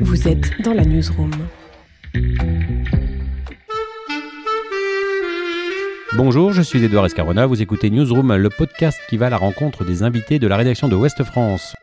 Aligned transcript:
Vous 0.00 0.28
êtes 0.28 0.60
dans 0.62 0.74
la 0.74 0.84
newsroom. 0.84 1.30
Bonjour, 6.18 6.52
je 6.52 6.60
suis 6.60 6.84
Edouard 6.84 7.06
Escarona, 7.06 7.46
vous 7.46 7.62
écoutez 7.62 7.88
Newsroom, 7.88 8.36
le 8.36 8.50
podcast 8.50 9.00
qui 9.08 9.16
va 9.16 9.28
à 9.28 9.30
la 9.30 9.38
rencontre 9.38 9.86
des 9.86 10.02
invités 10.02 10.38
de 10.38 10.46
la 10.46 10.58
rédaction 10.58 10.88
de 10.88 10.96
Ouest 10.96 11.24
France. 11.24 11.74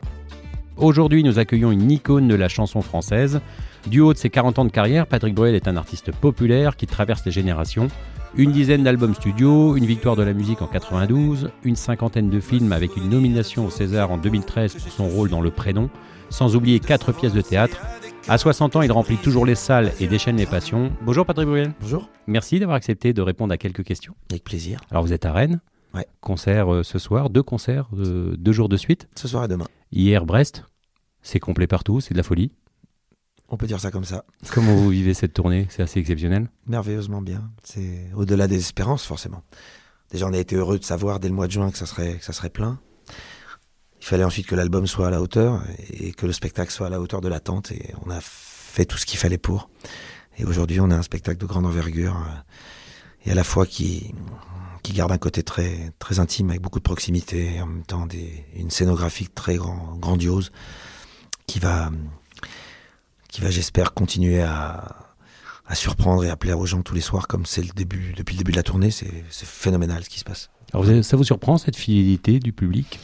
Aujourd'hui, 0.76 1.24
nous 1.24 1.40
accueillons 1.40 1.72
une 1.72 1.90
icône 1.90 2.28
de 2.28 2.36
la 2.36 2.48
chanson 2.48 2.82
française. 2.82 3.40
Du 3.88 4.00
haut 4.00 4.12
de 4.12 4.18
ses 4.18 4.30
40 4.30 4.60
ans 4.60 4.64
de 4.64 4.70
carrière, 4.70 5.08
Patrick 5.08 5.34
Bruel 5.34 5.56
est 5.56 5.66
un 5.66 5.76
artiste 5.76 6.12
populaire 6.12 6.76
qui 6.76 6.86
traverse 6.86 7.26
les 7.26 7.32
générations. 7.32 7.88
Une 8.36 8.50
dizaine 8.50 8.82
d'albums 8.82 9.14
studio, 9.14 9.76
une 9.76 9.86
victoire 9.86 10.16
de 10.16 10.24
la 10.24 10.32
musique 10.32 10.60
en 10.60 10.66
92, 10.66 11.50
une 11.62 11.76
cinquantaine 11.76 12.30
de 12.30 12.40
films 12.40 12.72
avec 12.72 12.96
une 12.96 13.08
nomination 13.08 13.66
au 13.66 13.70
César 13.70 14.10
en 14.10 14.18
2013 14.18 14.74
pour 14.74 14.90
son 14.90 15.08
rôle 15.08 15.30
dans 15.30 15.40
Le 15.40 15.52
Prénom, 15.52 15.88
sans 16.30 16.56
oublier 16.56 16.80
quatre 16.80 17.12
pièces 17.12 17.32
de 17.32 17.40
théâtre. 17.40 17.80
À 18.26 18.36
60 18.36 18.74
ans, 18.74 18.82
il 18.82 18.90
remplit 18.90 19.18
toujours 19.18 19.46
les 19.46 19.54
salles 19.54 19.92
et 20.00 20.08
déchaîne 20.08 20.36
les 20.36 20.46
passions. 20.46 20.90
Bonjour 21.02 21.24
Patrick 21.24 21.46
Bruel. 21.46 21.74
Bonjour. 21.80 22.08
Merci 22.26 22.58
d'avoir 22.58 22.74
accepté 22.74 23.12
de 23.12 23.22
répondre 23.22 23.54
à 23.54 23.56
quelques 23.56 23.84
questions. 23.84 24.16
Avec 24.32 24.42
plaisir. 24.42 24.80
Alors 24.90 25.04
vous 25.04 25.12
êtes 25.12 25.26
à 25.26 25.32
Rennes. 25.32 25.60
Ouais. 25.94 26.08
Concert 26.20 26.74
euh, 26.74 26.82
ce 26.82 26.98
soir, 26.98 27.30
deux 27.30 27.44
concerts, 27.44 27.88
euh, 27.96 28.34
deux 28.36 28.50
jours 28.50 28.68
de 28.68 28.76
suite. 28.76 29.06
Ce 29.14 29.28
soir 29.28 29.44
et 29.44 29.48
demain. 29.48 29.68
Hier, 29.92 30.26
Brest. 30.26 30.64
C'est 31.22 31.38
complet 31.38 31.68
partout, 31.68 32.00
c'est 32.00 32.14
de 32.14 32.18
la 32.18 32.24
folie. 32.24 32.50
On 33.54 33.56
peut 33.56 33.68
dire 33.68 33.78
ça 33.78 33.92
comme 33.92 34.04
ça. 34.04 34.24
Comment 34.50 34.74
vous 34.74 34.90
vivez 34.90 35.14
cette 35.14 35.32
tournée? 35.32 35.68
C'est 35.70 35.82
assez 35.82 36.00
exceptionnel. 36.00 36.50
Merveilleusement 36.66 37.22
bien. 37.22 37.52
C'est 37.62 38.10
au-delà 38.16 38.48
des 38.48 38.56
espérances, 38.56 39.04
forcément. 39.04 39.44
Déjà, 40.10 40.26
on 40.26 40.32
a 40.32 40.38
été 40.38 40.56
heureux 40.56 40.76
de 40.76 40.82
savoir 40.82 41.20
dès 41.20 41.28
le 41.28 41.36
mois 41.36 41.46
de 41.46 41.52
juin 41.52 41.70
que 41.70 41.78
ça 41.78 41.86
serait, 41.86 42.14
que 42.14 42.24
ça 42.24 42.32
serait 42.32 42.50
plein. 42.50 42.80
Il 44.00 44.06
fallait 44.06 44.24
ensuite 44.24 44.48
que 44.48 44.56
l'album 44.56 44.88
soit 44.88 45.06
à 45.06 45.10
la 45.10 45.22
hauteur 45.22 45.62
et 45.88 46.10
que 46.10 46.26
le 46.26 46.32
spectacle 46.32 46.72
soit 46.72 46.88
à 46.88 46.90
la 46.90 47.00
hauteur 47.00 47.20
de 47.20 47.28
l'attente. 47.28 47.70
Et 47.70 47.94
on 48.04 48.10
a 48.10 48.18
fait 48.20 48.86
tout 48.86 48.98
ce 48.98 49.06
qu'il 49.06 49.20
fallait 49.20 49.38
pour. 49.38 49.70
Et 50.36 50.44
aujourd'hui, 50.44 50.80
on 50.80 50.90
a 50.90 50.96
un 50.96 51.02
spectacle 51.02 51.38
de 51.38 51.46
grande 51.46 51.64
envergure 51.64 52.16
euh, 52.16 53.26
et 53.26 53.30
à 53.30 53.36
la 53.36 53.44
fois 53.44 53.66
qui, 53.66 54.16
qui 54.82 54.94
garde 54.94 55.12
un 55.12 55.18
côté 55.18 55.44
très, 55.44 55.92
très 56.00 56.18
intime 56.18 56.50
avec 56.50 56.60
beaucoup 56.60 56.80
de 56.80 56.84
proximité 56.84 57.54
et 57.54 57.60
en 57.60 57.66
même 57.66 57.84
temps 57.84 58.06
des, 58.06 58.46
une 58.56 58.70
scénographie 58.70 59.28
très 59.28 59.54
grand, 59.54 59.96
grandiose 60.00 60.50
qui 61.46 61.60
va, 61.60 61.92
qui 63.34 63.40
va, 63.40 63.50
j'espère, 63.50 63.94
continuer 63.94 64.42
à, 64.42 64.84
à 65.66 65.74
surprendre 65.74 66.24
et 66.24 66.30
à 66.30 66.36
plaire 66.36 66.58
aux 66.60 66.66
gens 66.66 66.82
tous 66.82 66.94
les 66.94 67.00
soirs 67.00 67.26
comme 67.26 67.46
c'est 67.46 67.62
le 67.62 67.72
début, 67.74 68.12
depuis 68.16 68.34
le 68.34 68.38
début 68.38 68.52
de 68.52 68.56
la 68.56 68.62
tournée. 68.62 68.90
C'est 68.92 69.12
phénoménal 69.32 70.04
ce 70.04 70.08
qui 70.08 70.20
se 70.20 70.24
passe. 70.24 70.50
Alors, 70.72 70.84
vous 70.84 70.90
avez- 70.90 71.02
ça 71.02 71.16
vous 71.16 71.24
surprend 71.24 71.58
cette 71.58 71.76
fidélité 71.76 72.38
du 72.38 72.52
public 72.52 73.00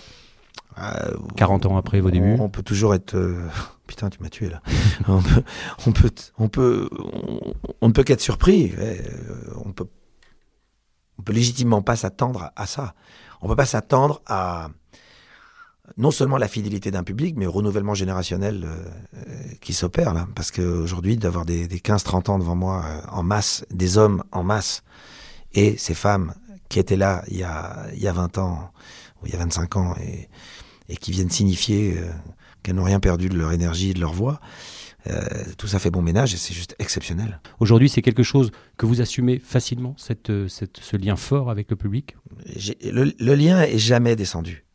Euh, 0.79 1.17
40 1.37 1.67
ans 1.67 1.77
après 1.77 2.01
vos 2.01 2.11
débuts? 2.13 2.37
On, 2.39 2.49
peut 2.49 2.63
toujours 2.63 2.95
être. 2.95 3.15
euh, 3.17 3.45
Putain, 3.89 4.09
tu 4.09 4.23
m'as 4.23 4.29
tué 4.29 4.49
là. 4.49 4.63
on, 5.09 5.21
peut, 5.21 5.43
on 5.89 5.93
peut, 5.93 6.11
on 6.39 6.49
peut, 6.49 6.89
on, 6.97 7.41
on 7.81 7.89
ne 7.89 7.93
peut 7.93 8.05
qu'être 8.05 8.21
surpris. 8.21 8.73
Euh, 8.79 8.95
On 9.65 9.73
peut, 9.73 9.89
on 11.19 11.23
peut 11.23 11.33
légitimement 11.33 11.83
pas 11.83 11.97
s'attendre 11.97 12.43
à, 12.45 12.53
à 12.63 12.67
ça. 12.67 12.95
On 13.43 13.49
peut 13.49 13.57
pas 13.57 13.67
s'attendre 13.67 14.23
à 14.27 14.69
non 15.97 16.11
seulement 16.11 16.37
la 16.39 16.49
fidélité 16.49 16.91
d'un 16.91 17.03
public, 17.03 17.35
mais 17.37 17.47
au 17.47 17.53
renouvellement 17.53 17.95
générationnel 17.95 18.65
euh, 18.65 18.85
euh, 19.17 19.21
qui 19.61 19.73
s'opère 19.73 20.15
là. 20.15 20.27
Parce 20.35 20.51
qu'aujourd'hui, 20.51 21.17
d'avoir 21.17 21.45
des, 21.45 21.67
des 21.69 21.79
15-30 21.79 22.31
ans 22.31 22.39
devant 22.39 22.55
moi 22.57 22.85
euh, 22.87 23.01
en 23.11 23.23
masse, 23.23 23.65
des 23.71 23.99
hommes 23.99 24.23
en 24.33 24.43
masse, 24.43 24.83
et 25.53 25.77
ces 25.77 25.95
femmes 25.95 26.35
qui 26.69 26.79
étaient 26.79 26.97
là 26.97 27.25
il 27.29 27.39
y 27.39 27.43
a, 27.43 27.87
il 27.95 28.01
y 28.01 28.09
a 28.09 28.13
20 28.13 28.39
ans, 28.39 28.71
ou 29.23 29.27
il 29.27 29.33
y 29.33 29.37
a 29.37 29.39
25 29.39 29.77
ans, 29.77 29.95
et, 30.01 30.29
et 30.89 30.97
qui 30.97 31.11
viennent 31.13 31.31
signifier 31.31 31.99
euh, 31.99 32.09
qu'elles 32.63 32.77
n'ont 32.77 32.85
rien 32.85 33.01
perdu 33.01 33.29
de 33.29 33.37
leur 33.37 33.53
énergie 33.53 33.93
de 33.95 34.01
leur 34.01 34.13
voix. 34.13 34.41
Euh, 35.07 35.23
tout 35.57 35.67
ça 35.67 35.79
fait 35.79 35.91
bon 35.91 36.03
ménage 36.03 36.35
et 36.35 36.37
c'est 36.37 36.53
juste 36.53 36.77
exceptionnel. 36.79 37.41
Aujourd'hui, 37.59 37.89
c'est 37.89 38.03
quelque 38.03 38.23
chose 38.23 38.51
que 38.77 38.85
vous 38.85 39.01
assumez 39.01 39.39
facilement, 39.39 39.95
cette, 39.97 40.31
cette- 40.49 40.77
ce 40.79 40.97
lien 40.99 41.17
fort 41.17 41.51
avec 41.51 41.71
le 41.71 41.77
public? 41.77 42.17
Le, 42.85 43.11
le 43.19 43.35
lien 43.35 43.63
est 43.63 43.79
jamais 43.79 44.15
descendu. 44.15 44.67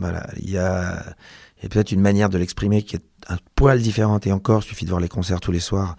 Voilà, 0.00 0.28
il 0.36 0.50
y 0.50 0.58
a, 0.58 0.98
a 0.98 1.68
peut-être 1.68 1.92
une 1.92 2.00
manière 2.00 2.30
de 2.30 2.38
l'exprimer 2.38 2.82
qui 2.82 2.96
est 2.96 3.04
un 3.28 3.36
poil 3.54 3.80
différente 3.80 4.26
et 4.26 4.32
encore, 4.32 4.62
suffit 4.62 4.84
de 4.84 4.90
voir 4.90 5.00
les 5.00 5.08
concerts 5.08 5.40
tous 5.40 5.52
les 5.52 5.60
soirs. 5.60 5.96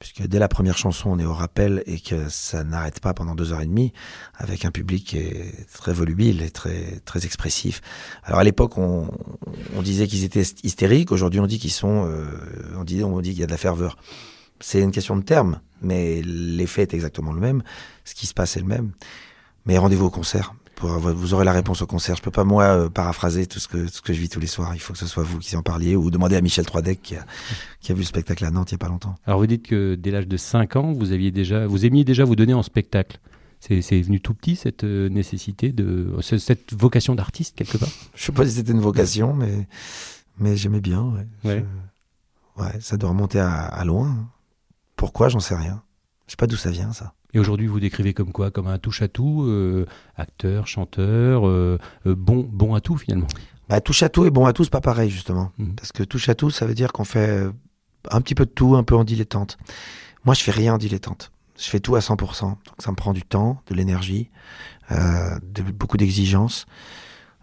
Puisque 0.00 0.26
dès 0.26 0.40
la 0.40 0.48
première 0.48 0.76
chanson, 0.76 1.10
on 1.10 1.18
est 1.20 1.24
au 1.24 1.32
rappel 1.32 1.84
et 1.86 2.00
que 2.00 2.28
ça 2.28 2.64
n'arrête 2.64 2.98
pas 2.98 3.14
pendant 3.14 3.36
deux 3.36 3.52
heures 3.52 3.60
et 3.60 3.66
demie, 3.66 3.92
avec 4.34 4.64
un 4.64 4.72
public 4.72 5.06
qui 5.06 5.18
est 5.18 5.66
très 5.72 5.92
volubile 5.92 6.42
et 6.42 6.50
très, 6.50 7.00
très 7.04 7.24
expressif. 7.24 7.80
Alors 8.24 8.40
à 8.40 8.44
l'époque, 8.44 8.78
on, 8.78 9.08
on 9.76 9.82
disait 9.82 10.08
qu'ils 10.08 10.24
étaient 10.24 10.42
hystériques. 10.64 11.12
Aujourd'hui, 11.12 11.38
on 11.38 11.46
dit 11.46 11.60
qu'ils 11.60 11.70
sont, 11.70 12.04
euh, 12.08 12.26
on 12.76 12.82
dit, 12.82 13.04
on 13.04 13.20
dit 13.20 13.30
qu'il 13.30 13.38
y 13.38 13.44
a 13.44 13.46
de 13.46 13.52
la 13.52 13.56
ferveur. 13.56 13.96
C'est 14.58 14.80
une 14.80 14.90
question 14.90 15.16
de 15.16 15.22
terme, 15.22 15.60
mais 15.82 16.20
l'effet 16.22 16.82
est 16.82 16.94
exactement 16.94 17.32
le 17.32 17.40
même. 17.40 17.62
Ce 18.04 18.16
qui 18.16 18.26
se 18.26 18.34
passe 18.34 18.56
est 18.56 18.60
le 18.60 18.66
même. 18.66 18.90
Mais 19.66 19.78
rendez-vous 19.78 20.06
au 20.06 20.10
concert. 20.10 20.52
Vous 20.80 21.32
aurez 21.34 21.44
la 21.44 21.52
réponse 21.52 21.80
au 21.82 21.86
concert. 21.86 22.16
Je 22.16 22.22
peux 22.22 22.30
pas 22.32 22.42
moi 22.44 22.64
euh, 22.64 22.88
paraphraser 22.88 23.46
tout 23.46 23.60
ce 23.60 23.68
que 23.68 23.86
ce 23.86 24.00
que 24.00 24.12
je 24.12 24.20
vis 24.20 24.28
tous 24.28 24.40
les 24.40 24.46
soirs. 24.48 24.74
Il 24.74 24.80
faut 24.80 24.92
que 24.92 24.98
ce 24.98 25.06
soit 25.06 25.22
vous 25.22 25.38
qui 25.38 25.54
en 25.56 25.62
parliez 25.62 25.94
ou 25.94 26.10
demander 26.10 26.34
à 26.36 26.40
Michel 26.40 26.66
Troidec 26.66 27.00
qui 27.02 27.14
a, 27.16 27.24
qui 27.80 27.92
a 27.92 27.94
vu 27.94 28.00
le 28.00 28.06
spectacle 28.06 28.44
à 28.44 28.50
Nantes 28.50 28.70
il 28.72 28.74
y 28.74 28.76
a 28.76 28.78
pas 28.78 28.88
longtemps. 28.88 29.14
Alors 29.26 29.38
vous 29.38 29.46
dites 29.46 29.64
que 29.66 29.94
dès 29.94 30.10
l'âge 30.10 30.26
de 30.26 30.36
5 30.36 30.74
ans, 30.76 30.92
vous 30.92 31.12
aviez 31.12 31.30
déjà, 31.30 31.66
vous 31.68 31.84
aimiez 31.86 32.04
déjà 32.04 32.24
vous 32.24 32.34
donner 32.36 32.54
en 32.54 32.62
spectacle. 32.64 33.18
C'est 33.60 34.00
venu 34.00 34.20
tout 34.20 34.34
petit 34.34 34.56
cette 34.56 34.82
euh, 34.82 35.08
nécessité 35.08 35.70
de 35.70 36.12
ce- 36.20 36.38
cette 36.38 36.72
vocation 36.74 37.14
d'artiste 37.14 37.54
quelque 37.54 37.76
part? 37.78 37.88
Je 38.16 38.24
sais 38.24 38.32
pas 38.32 38.44
si 38.44 38.50
c'était 38.52 38.72
une 38.72 38.80
vocation, 38.80 39.34
mais 39.34 39.68
mais 40.38 40.56
j'aimais 40.56 40.80
bien. 40.80 41.02
Ouais. 41.02 41.26
Ouais. 41.44 41.64
Je- 42.56 42.62
ouais, 42.62 42.72
ça 42.80 42.96
doit 42.96 43.10
remonter 43.10 43.38
à, 43.38 43.52
à 43.52 43.84
loin. 43.84 44.16
Pourquoi? 44.96 45.28
J'en 45.28 45.38
sais 45.38 45.54
rien. 45.54 45.80
Je 46.26 46.32
sais 46.32 46.36
pas 46.36 46.48
d'où 46.48 46.56
ça 46.56 46.70
vient 46.72 46.92
ça. 46.92 47.12
Et 47.34 47.38
aujourd'hui, 47.38 47.66
vous 47.66 47.80
décrivez 47.80 48.12
comme 48.12 48.32
quoi? 48.32 48.50
Comme 48.50 48.66
un 48.66 48.78
touche 48.78 49.02
à 49.02 49.08
tout, 49.08 49.42
euh, 49.42 49.86
acteur, 50.16 50.66
chanteur, 50.66 51.46
euh, 51.46 51.78
euh, 52.06 52.14
bon 52.14 52.48
bon 52.50 52.74
à 52.74 52.80
tout 52.80 52.96
finalement? 52.96 53.28
Bah, 53.68 53.80
touche 53.80 54.02
à 54.02 54.08
tout 54.08 54.26
et 54.26 54.30
bon 54.30 54.44
à 54.44 54.52
tout, 54.52 54.64
c'est 54.64 54.70
pas 54.70 54.82
pareil, 54.82 55.08
justement. 55.08 55.50
Mhm. 55.58 55.74
Parce 55.76 55.92
que 55.92 56.02
touche 56.02 56.28
à 56.28 56.34
tout, 56.34 56.50
ça 56.50 56.66
veut 56.66 56.74
dire 56.74 56.92
qu'on 56.92 57.04
fait 57.04 57.28
euh, 57.28 57.52
un 58.10 58.20
petit 58.20 58.34
peu 58.34 58.44
de 58.44 58.50
tout, 58.50 58.76
un 58.76 58.82
peu 58.82 58.94
en 58.94 59.04
dilettante. 59.04 59.56
Moi, 60.24 60.34
je 60.34 60.42
fais 60.42 60.50
rien 60.50 60.74
en 60.74 60.78
dilettante. 60.78 61.32
Je 61.58 61.68
fais 61.68 61.80
tout 61.80 61.96
à 61.96 62.00
100%. 62.00 62.42
Donc, 62.42 62.58
ça 62.78 62.90
me 62.90 62.96
prend 62.96 63.14
du 63.14 63.22
temps, 63.22 63.62
de 63.66 63.74
l'énergie, 63.74 64.28
euh, 64.90 65.38
de, 65.42 65.62
beaucoup 65.62 65.96
d'exigences, 65.96 66.66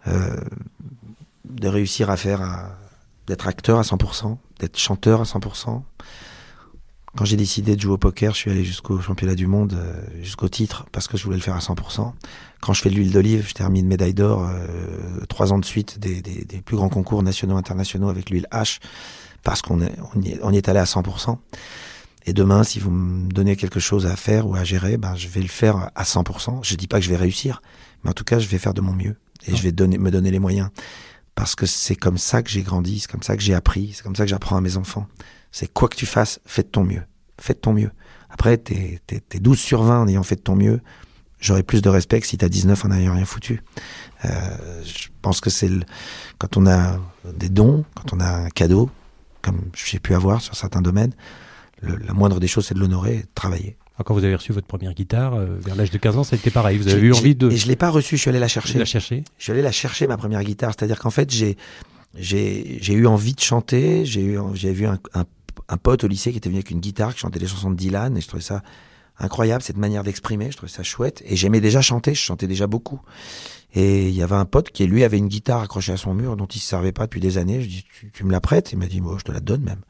euh, 0.06 0.36
de 1.48 1.68
réussir 1.68 2.10
à 2.10 2.16
faire, 2.16 2.70
d'être 3.26 3.48
acteur 3.48 3.78
à 3.78 3.82
100%, 3.82 4.38
d'être 4.60 4.78
chanteur 4.78 5.20
à 5.22 5.24
100%. 5.24 5.82
Quand 7.16 7.24
j'ai 7.24 7.36
décidé 7.36 7.74
de 7.74 7.80
jouer 7.80 7.94
au 7.94 7.98
poker, 7.98 8.32
je 8.34 8.38
suis 8.38 8.50
allé 8.50 8.64
jusqu'au 8.64 9.00
championnat 9.00 9.34
du 9.34 9.48
monde, 9.48 9.72
euh, 9.72 10.00
jusqu'au 10.22 10.48
titre, 10.48 10.86
parce 10.92 11.08
que 11.08 11.16
je 11.16 11.24
voulais 11.24 11.36
le 11.36 11.42
faire 11.42 11.56
à 11.56 11.60
100%. 11.60 12.12
Quand 12.60 12.72
je 12.72 12.82
fais 12.82 12.88
de 12.88 12.94
l'huile 12.94 13.10
d'olive, 13.10 13.46
je 13.48 13.54
termine 13.54 13.86
médaille 13.86 14.14
d'or 14.14 14.46
euh, 14.46 15.24
trois 15.28 15.52
ans 15.52 15.58
de 15.58 15.64
suite 15.64 15.98
des, 15.98 16.22
des, 16.22 16.44
des 16.44 16.60
plus 16.60 16.76
grands 16.76 16.88
concours 16.88 17.22
nationaux 17.22 17.56
internationaux 17.56 18.08
avec 18.08 18.30
l'huile 18.30 18.46
H, 18.52 18.78
parce 19.42 19.60
qu'on 19.60 19.82
est, 19.82 19.92
on 20.14 20.20
y 20.20 20.30
est, 20.30 20.40
on 20.42 20.52
y 20.52 20.56
est 20.56 20.68
allé 20.68 20.78
à 20.78 20.84
100%. 20.84 21.36
Et 22.26 22.32
demain, 22.32 22.62
si 22.62 22.78
vous 22.78 22.90
me 22.90 23.28
donnez 23.28 23.56
quelque 23.56 23.80
chose 23.80 24.06
à 24.06 24.14
faire 24.14 24.46
ou 24.46 24.54
à 24.54 24.62
gérer, 24.62 24.96
ben, 24.96 25.16
je 25.16 25.26
vais 25.26 25.40
le 25.40 25.48
faire 25.48 25.90
à 25.94 26.04
100%. 26.04 26.60
Je 26.62 26.74
dis 26.76 26.86
pas 26.86 26.98
que 26.98 27.04
je 27.04 27.10
vais 27.10 27.16
réussir, 27.16 27.60
mais 28.04 28.10
en 28.10 28.12
tout 28.12 28.24
cas, 28.24 28.38
je 28.38 28.46
vais 28.46 28.58
faire 28.58 28.74
de 28.74 28.82
mon 28.82 28.92
mieux. 28.92 29.16
Et 29.46 29.56
je 29.56 29.62
vais 29.62 29.72
donner, 29.72 29.96
me 29.96 30.10
donner 30.10 30.30
les 30.30 30.38
moyens. 30.38 30.68
Parce 31.40 31.54
que 31.54 31.64
c'est 31.64 31.96
comme 31.96 32.18
ça 32.18 32.42
que 32.42 32.50
j'ai 32.50 32.60
grandi, 32.60 32.98
c'est 32.98 33.10
comme 33.10 33.22
ça 33.22 33.34
que 33.34 33.42
j'ai 33.42 33.54
appris, 33.54 33.92
c'est 33.94 34.02
comme 34.02 34.14
ça 34.14 34.24
que 34.24 34.28
j'apprends 34.28 34.58
à 34.58 34.60
mes 34.60 34.76
enfants. 34.76 35.06
C'est 35.52 35.72
quoi 35.72 35.88
que 35.88 35.96
tu 35.96 36.04
fasses, 36.04 36.38
fais 36.44 36.62
de 36.62 36.68
ton 36.68 36.84
mieux. 36.84 37.02
Fais 37.40 37.54
de 37.54 37.58
ton 37.58 37.72
mieux. 37.72 37.90
Après, 38.28 38.58
t'es, 38.58 39.00
t'es, 39.06 39.20
t'es 39.20 39.38
12 39.40 39.58
sur 39.58 39.82
20 39.82 40.02
en 40.02 40.06
ayant 40.08 40.22
fait 40.22 40.36
de 40.36 40.42
ton 40.42 40.54
mieux. 40.54 40.82
J'aurais 41.40 41.62
plus 41.62 41.80
de 41.80 41.88
respect 41.88 42.20
que 42.20 42.26
si 42.26 42.36
t'as 42.36 42.50
19 42.50 42.84
en 42.84 42.88
n'ayant 42.88 43.14
rien 43.14 43.24
foutu. 43.24 43.62
Euh, 44.26 44.82
je 44.84 45.08
pense 45.22 45.40
que 45.40 45.48
c'est 45.48 45.70
le, 45.70 45.80
quand 46.36 46.58
on 46.58 46.66
a 46.66 46.98
des 47.32 47.48
dons, 47.48 47.86
quand 47.94 48.12
on 48.12 48.20
a 48.20 48.28
un 48.28 48.50
cadeau, 48.50 48.90
comme 49.40 49.62
j'ai 49.74 49.98
pu 49.98 50.14
avoir 50.14 50.42
sur 50.42 50.54
certains 50.54 50.82
domaines, 50.82 51.14
la 51.80 52.12
moindre 52.12 52.38
des 52.38 52.48
choses, 52.48 52.66
c'est 52.66 52.74
de 52.74 52.80
l'honorer 52.80 53.14
et 53.14 53.22
de 53.22 53.28
travailler. 53.34 53.78
Quand 54.04 54.14
vous 54.14 54.24
avez 54.24 54.34
reçu 54.34 54.52
votre 54.52 54.66
première 54.66 54.94
guitare, 54.94 55.34
euh, 55.34 55.46
vers 55.60 55.74
l'âge 55.74 55.90
de 55.90 55.98
15 55.98 56.18
ans, 56.18 56.24
ça 56.24 56.36
a 56.36 56.38
été 56.38 56.50
pareil. 56.50 56.78
Vous 56.78 56.88
avez 56.88 57.00
eu 57.00 57.12
envie 57.12 57.34
de, 57.34 57.50
Et 57.50 57.56
je 57.56 57.68
l'ai 57.68 57.76
pas 57.76 57.90
reçu, 57.90 58.16
je 58.16 58.22
suis 58.22 58.30
allé 58.30 58.38
la 58.38 58.48
chercher. 58.48 58.78
la 58.78 58.84
chercher? 58.84 59.24
Je 59.38 59.42
suis 59.44 59.52
allé 59.52 59.62
la 59.62 59.72
chercher, 59.72 60.06
ma 60.06 60.16
première 60.16 60.42
guitare. 60.42 60.72
C'est-à-dire 60.76 60.98
qu'en 60.98 61.10
fait, 61.10 61.30
j'ai, 61.30 61.56
j'ai, 62.16 62.78
j'ai 62.80 62.94
eu 62.94 63.06
envie 63.06 63.34
de 63.34 63.40
chanter. 63.40 64.04
J'ai 64.04 64.22
eu, 64.22 64.38
j'ai 64.54 64.72
vu 64.72 64.86
un, 64.86 64.98
un, 65.14 65.24
un 65.68 65.76
pote 65.76 66.04
au 66.04 66.08
lycée 66.08 66.32
qui 66.32 66.38
était 66.38 66.48
venu 66.48 66.58
avec 66.58 66.70
une 66.70 66.80
guitare, 66.80 67.14
qui 67.14 67.20
chantait 67.20 67.38
des 67.38 67.46
chansons 67.46 67.70
de 67.70 67.76
Dylan, 67.76 68.16
et 68.16 68.20
je 68.20 68.26
trouvais 68.26 68.42
ça 68.42 68.62
incroyable, 69.20 69.62
cette 69.62 69.76
manière 69.76 70.02
d'exprimer. 70.02 70.50
Je 70.50 70.56
trouvais 70.56 70.72
ça 70.72 70.82
chouette. 70.82 71.22
Et 71.26 71.36
j'aimais 71.36 71.60
déjà 71.60 71.80
chanter, 71.80 72.14
je 72.14 72.20
chantais 72.20 72.48
déjà 72.48 72.66
beaucoup. 72.66 73.00
Et 73.72 74.08
il 74.08 74.14
y 74.16 74.22
avait 74.22 74.34
un 74.34 74.46
pote 74.46 74.70
qui, 74.70 74.84
lui, 74.86 75.04
avait 75.04 75.18
une 75.18 75.28
guitare 75.28 75.62
accrochée 75.62 75.92
à 75.92 75.96
son 75.96 76.12
mur 76.12 76.36
dont 76.36 76.46
il 76.46 76.58
se 76.58 76.66
servait 76.66 76.90
pas 76.90 77.04
depuis 77.04 77.20
des 77.20 77.38
années. 77.38 77.62
Je 77.62 77.68
dis, 77.68 77.84
tu, 77.84 78.10
tu 78.10 78.24
me 78.24 78.32
la 78.32 78.40
prêtes? 78.40 78.72
Il 78.72 78.78
m'a 78.78 78.86
dit, 78.86 79.00
moi, 79.00 79.14
je 79.18 79.24
te 79.24 79.30
la 79.30 79.38
donne 79.38 79.62
même. 79.62 79.82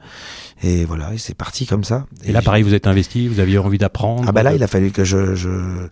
Et 0.63 0.85
voilà, 0.85 1.15
et 1.15 1.19
c'est 1.19 1.33
parti 1.33 1.65
comme 1.65 1.85
ça. 1.85 2.07
Et 2.25 2.33
là, 2.33 2.43
pareil, 2.43 2.63
vous 2.63 2.75
êtes 2.75 2.87
investi, 2.87 3.27
vous 3.27 3.41
aviez 3.41 3.57
envie 3.57 3.79
d'apprendre. 3.79 4.25
Ah 4.27 4.33
bah 4.33 4.43
là, 4.43 4.55
il 4.55 4.63
a 4.63 4.67
fallu 4.67 4.91
que 4.91 5.05
je, 5.05 5.35
je 5.35 5.89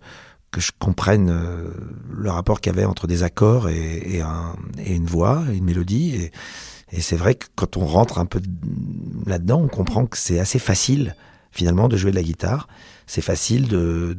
que 0.51 0.61
je 0.61 0.73
comprenne 0.79 1.31
euh, 1.31 1.71
le 2.11 2.31
rapport 2.31 2.61
qu'il 2.61 2.73
y 2.73 2.75
avait 2.75 2.85
entre 2.85 3.07
des 3.07 3.23
accords 3.23 3.69
et, 3.69 4.17
et, 4.17 4.21
un, 4.21 4.57
et 4.85 4.95
une 4.95 5.07
voix, 5.07 5.45
une 5.53 5.65
mélodie. 5.65 6.15
Et, 6.15 6.33
et 6.93 7.01
c'est 7.01 7.17
vrai 7.17 7.37
que 7.37 7.47
quand 7.55 7.79
on 7.79 7.87
rentre 7.87 8.19
un 8.19 8.27
peu 8.27 8.41
là-dedans, 9.27 9.63
on 9.63 9.69
comprend 9.69 10.05
que 10.07 10.19
c'est 10.19 10.39
assez 10.39 10.59
facile 10.59 11.17
finalement 11.53 11.89
de 11.89 11.97
jouer 11.97 12.11
de 12.11 12.17
la 12.17 12.23
guitare. 12.23 12.69
C'est 13.09 13.23
facile 13.23 13.69
de, 13.69 14.17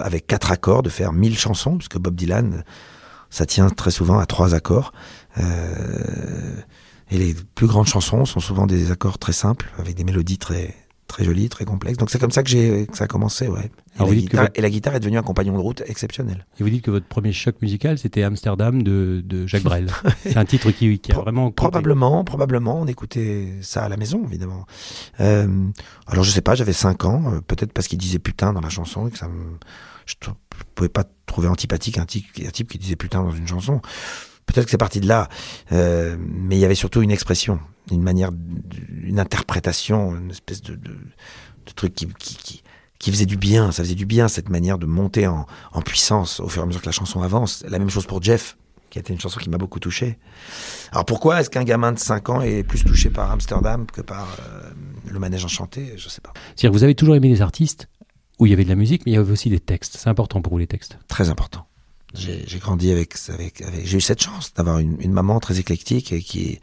avec 0.00 0.28
quatre 0.28 0.52
accords, 0.52 0.84
de 0.84 0.88
faire 0.88 1.12
mille 1.12 1.36
chansons, 1.36 1.76
puisque 1.76 1.98
Bob 1.98 2.14
Dylan, 2.14 2.64
ça 3.30 3.44
tient 3.44 3.68
très 3.68 3.90
souvent 3.90 4.20
à 4.20 4.26
trois 4.26 4.54
accords. 4.54 4.92
Euh, 5.38 6.54
et 7.10 7.18
les 7.18 7.34
plus 7.54 7.66
grandes 7.66 7.88
chansons 7.88 8.24
sont 8.24 8.38
souvent 8.38 8.66
des 8.66 8.92
accords 8.92 9.18
très 9.18 9.32
simples, 9.32 9.70
avec 9.76 9.96
des 9.96 10.04
mélodies 10.04 10.38
très 10.38 10.74
très 11.08 11.24
jolies, 11.24 11.48
très 11.48 11.64
complexes. 11.64 11.98
Donc 11.98 12.10
c'est 12.10 12.20
comme 12.20 12.30
ça 12.30 12.42
que 12.44 12.48
j'ai 12.48 12.86
que 12.86 12.96
ça 12.96 13.04
a 13.04 13.06
commencé, 13.06 13.48
ouais. 13.48 13.70
Et, 13.98 14.04
la 14.04 14.14
guitare, 14.14 14.42
votre... 14.42 14.52
et 14.54 14.62
la 14.62 14.70
guitare 14.70 14.94
est 14.94 15.00
devenue 15.00 15.18
un 15.18 15.22
compagnon 15.22 15.54
de 15.54 15.58
route 15.58 15.82
exceptionnel. 15.86 16.46
Et 16.60 16.62
vous 16.62 16.70
dites 16.70 16.84
que 16.84 16.92
votre 16.92 17.06
premier 17.06 17.32
choc 17.32 17.56
musical, 17.62 17.98
c'était 17.98 18.22
Amsterdam 18.22 18.82
de, 18.82 19.22
de 19.24 19.46
Jacques 19.46 19.64
Brel. 19.64 19.90
c'est 20.22 20.36
un 20.36 20.44
titre 20.44 20.70
qui, 20.70 20.98
qui 21.00 21.10
a 21.10 21.16
vraiment... 21.16 21.50
Probablement, 21.50 22.22
probablement. 22.22 22.80
On 22.80 22.86
écoutait 22.86 23.54
ça 23.62 23.84
à 23.84 23.88
la 23.88 23.96
maison, 23.96 24.22
évidemment. 24.24 24.66
Euh, 25.18 25.48
alors 26.06 26.22
je 26.22 26.30
sais 26.30 26.42
pas, 26.42 26.54
j'avais 26.54 26.72
5 26.72 27.04
ans, 27.06 27.32
euh, 27.32 27.40
peut-être 27.40 27.72
parce 27.72 27.88
qu'il 27.88 27.98
disait 27.98 28.20
putain 28.20 28.52
dans 28.52 28.60
la 28.60 28.70
chanson 28.70 29.08
et 29.08 29.10
que 29.10 29.18
ça 29.18 29.26
me... 29.26 29.58
Je 30.06 30.14
pouvais 30.74 30.88
pas 30.88 31.04
trouver 31.26 31.48
antipathique 31.48 31.98
un 31.98 32.06
type, 32.06 32.26
un 32.46 32.50
type 32.50 32.70
qui 32.70 32.78
disait 32.78 32.96
putain 32.96 33.22
dans 33.22 33.30
une 33.30 33.46
chanson. 33.46 33.82
Peut-être 34.46 34.64
que 34.64 34.70
c'est 34.70 34.78
parti 34.78 35.00
de 35.00 35.06
là, 35.06 35.28
euh, 35.72 36.16
mais 36.18 36.56
il 36.56 36.60
y 36.60 36.64
avait 36.64 36.74
surtout 36.74 37.02
une 37.02 37.10
expression, 37.10 37.60
une 37.90 38.02
manière, 38.02 38.30
une 39.02 39.18
interprétation, 39.18 40.16
une 40.16 40.30
espèce 40.30 40.62
de, 40.62 40.74
de, 40.74 40.90
de 40.92 41.72
truc 41.74 41.94
qui, 41.94 42.06
qui, 42.18 42.36
qui, 42.36 42.62
qui, 42.98 43.10
faisait 43.10 43.26
du 43.26 43.36
bien. 43.36 43.72
Ça 43.72 43.82
faisait 43.82 43.94
du 43.94 44.06
bien 44.06 44.28
cette 44.28 44.48
manière 44.48 44.78
de 44.78 44.86
monter 44.86 45.26
en, 45.26 45.46
en, 45.72 45.82
puissance 45.82 46.40
au 46.40 46.48
fur 46.48 46.62
et 46.62 46.64
à 46.64 46.66
mesure 46.66 46.80
que 46.80 46.86
la 46.86 46.92
chanson 46.92 47.22
avance. 47.22 47.64
La 47.68 47.78
même 47.78 47.90
chose 47.90 48.06
pour 48.06 48.22
Jeff, 48.22 48.56
qui 48.90 48.98
a 48.98 49.00
été 49.00 49.12
une 49.12 49.20
chanson 49.20 49.38
qui 49.40 49.50
m'a 49.50 49.58
beaucoup 49.58 49.80
touché. 49.80 50.18
Alors 50.92 51.04
pourquoi 51.04 51.40
est-ce 51.40 51.50
qu'un 51.50 51.64
gamin 51.64 51.92
de 51.92 51.98
5 51.98 52.28
ans 52.28 52.42
est 52.42 52.62
plus 52.62 52.84
touché 52.84 53.10
par 53.10 53.30
Amsterdam 53.30 53.86
que 53.86 54.00
par 54.00 54.28
euh, 54.40 54.70
le 55.06 55.18
manège 55.18 55.44
enchanté? 55.44 55.94
Je 55.96 56.08
sais 56.08 56.20
pas. 56.20 56.32
C'est-à-dire 56.56 56.72
vous 56.72 56.84
avez 56.84 56.94
toujours 56.94 57.16
aimé 57.16 57.28
les 57.28 57.42
artistes 57.42 57.88
où 58.38 58.46
il 58.46 58.50
y 58.50 58.52
avait 58.52 58.64
de 58.64 58.68
la 58.68 58.76
musique, 58.76 59.02
mais 59.04 59.12
il 59.12 59.14
y 59.16 59.18
avait 59.18 59.32
aussi 59.32 59.50
des 59.50 59.60
textes. 59.60 59.96
C'est 59.98 60.08
important 60.08 60.40
pour 60.42 60.52
vous 60.52 60.58
les 60.58 60.66
textes. 60.66 60.98
Très 61.08 61.28
important. 61.28 61.66
J'ai 62.14 62.58
grandi 62.58 62.90
avec, 62.90 63.14
avec, 63.28 63.60
avec 63.60 63.86
j'ai 63.86 63.98
eu 63.98 64.00
cette 64.00 64.22
chance 64.22 64.54
d'avoir 64.54 64.78
une, 64.78 64.96
une, 65.00 65.12
maman 65.12 65.40
très 65.40 65.58
éclectique 65.58 66.10
et 66.10 66.22
qui, 66.22 66.58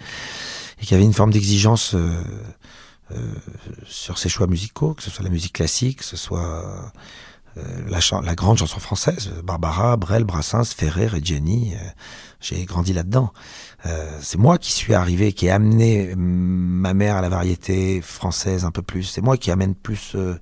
et 0.81 0.85
qui 0.85 0.93
avait 0.93 1.03
une 1.03 1.13
forme 1.13 1.31
d'exigence 1.31 1.95
euh, 1.95 2.23
euh, 3.11 3.33
sur 3.85 4.17
ses 4.17 4.29
choix 4.29 4.47
musicaux, 4.47 4.93
que 4.93 5.03
ce 5.03 5.09
soit 5.09 5.23
la 5.23 5.29
musique 5.29 5.53
classique, 5.53 5.99
que 5.99 6.05
ce 6.05 6.17
soit 6.17 6.91
euh, 7.57 7.61
la, 7.87 7.99
la, 8.21 8.35
grande 8.35 8.57
chanson 8.57 8.79
française, 8.79 9.31
Barbara, 9.43 9.95
Brel, 9.95 10.25
Brassens, 10.25 10.73
Ferrer 10.75 11.09
et 11.15 11.23
j'ai 12.41 12.65
grandi 12.65 12.91
là-dedans. 12.91 13.31
Euh, 13.85 14.19
c'est 14.21 14.37
moi 14.37 14.57
qui 14.57 14.73
suis 14.73 14.93
arrivé, 14.93 15.31
qui 15.31 15.47
ai 15.47 15.51
amené 15.51 16.13
ma 16.15 16.93
mère 16.93 17.15
à 17.15 17.21
la 17.21 17.29
variété 17.29 18.01
française 18.01 18.65
un 18.65 18.71
peu 18.71 18.81
plus. 18.81 19.03
C'est 19.03 19.21
moi 19.21 19.37
qui 19.37 19.51
amène 19.51 19.73
plus 19.73 20.13
euh, 20.15 20.37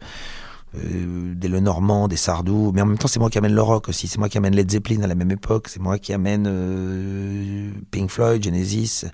des 0.74 1.48
Lenormand, 1.48 2.08
des 2.08 2.18
Sardou, 2.18 2.72
mais 2.74 2.82
en 2.82 2.86
même 2.86 2.98
temps 2.98 3.08
c'est 3.08 3.20
moi 3.20 3.30
qui 3.30 3.38
amène 3.38 3.54
le 3.54 3.62
rock 3.62 3.90
aussi, 3.90 4.08
c'est 4.08 4.18
moi 4.18 4.30
qui 4.30 4.38
amène 4.38 4.56
Led 4.56 4.72
Zeppelin 4.72 5.04
à 5.04 5.08
la 5.08 5.16
même 5.16 5.32
époque, 5.32 5.68
c'est 5.70 5.80
moi 5.80 6.00
qui 6.00 6.14
amène 6.14 6.46
euh, 6.48 7.72
Pink 7.92 8.10
Floyd, 8.10 8.44
Genesis, 8.44 9.06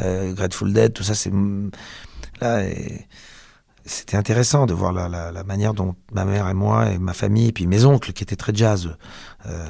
euh, 0.00 0.32
Grateful 0.32 0.72
Dead, 0.72 0.92
tout 0.92 1.02
ça 1.02 1.14
c'est 1.14 1.32
là 2.40 2.62
c'était 3.84 4.16
intéressant 4.16 4.66
de 4.66 4.74
voir 4.74 4.92
la, 4.92 5.08
la, 5.08 5.44
manière 5.44 5.74
dont 5.74 5.94
ma 6.12 6.24
mère 6.24 6.48
et 6.48 6.54
moi 6.54 6.90
et 6.90 6.98
ma 6.98 7.12
famille 7.12 7.48
et 7.48 7.52
puis 7.52 7.66
mes 7.66 7.84
oncles 7.84 8.12
qui 8.12 8.22
étaient 8.22 8.36
très 8.36 8.54
jazz. 8.54 8.96
Euh, 9.46 9.68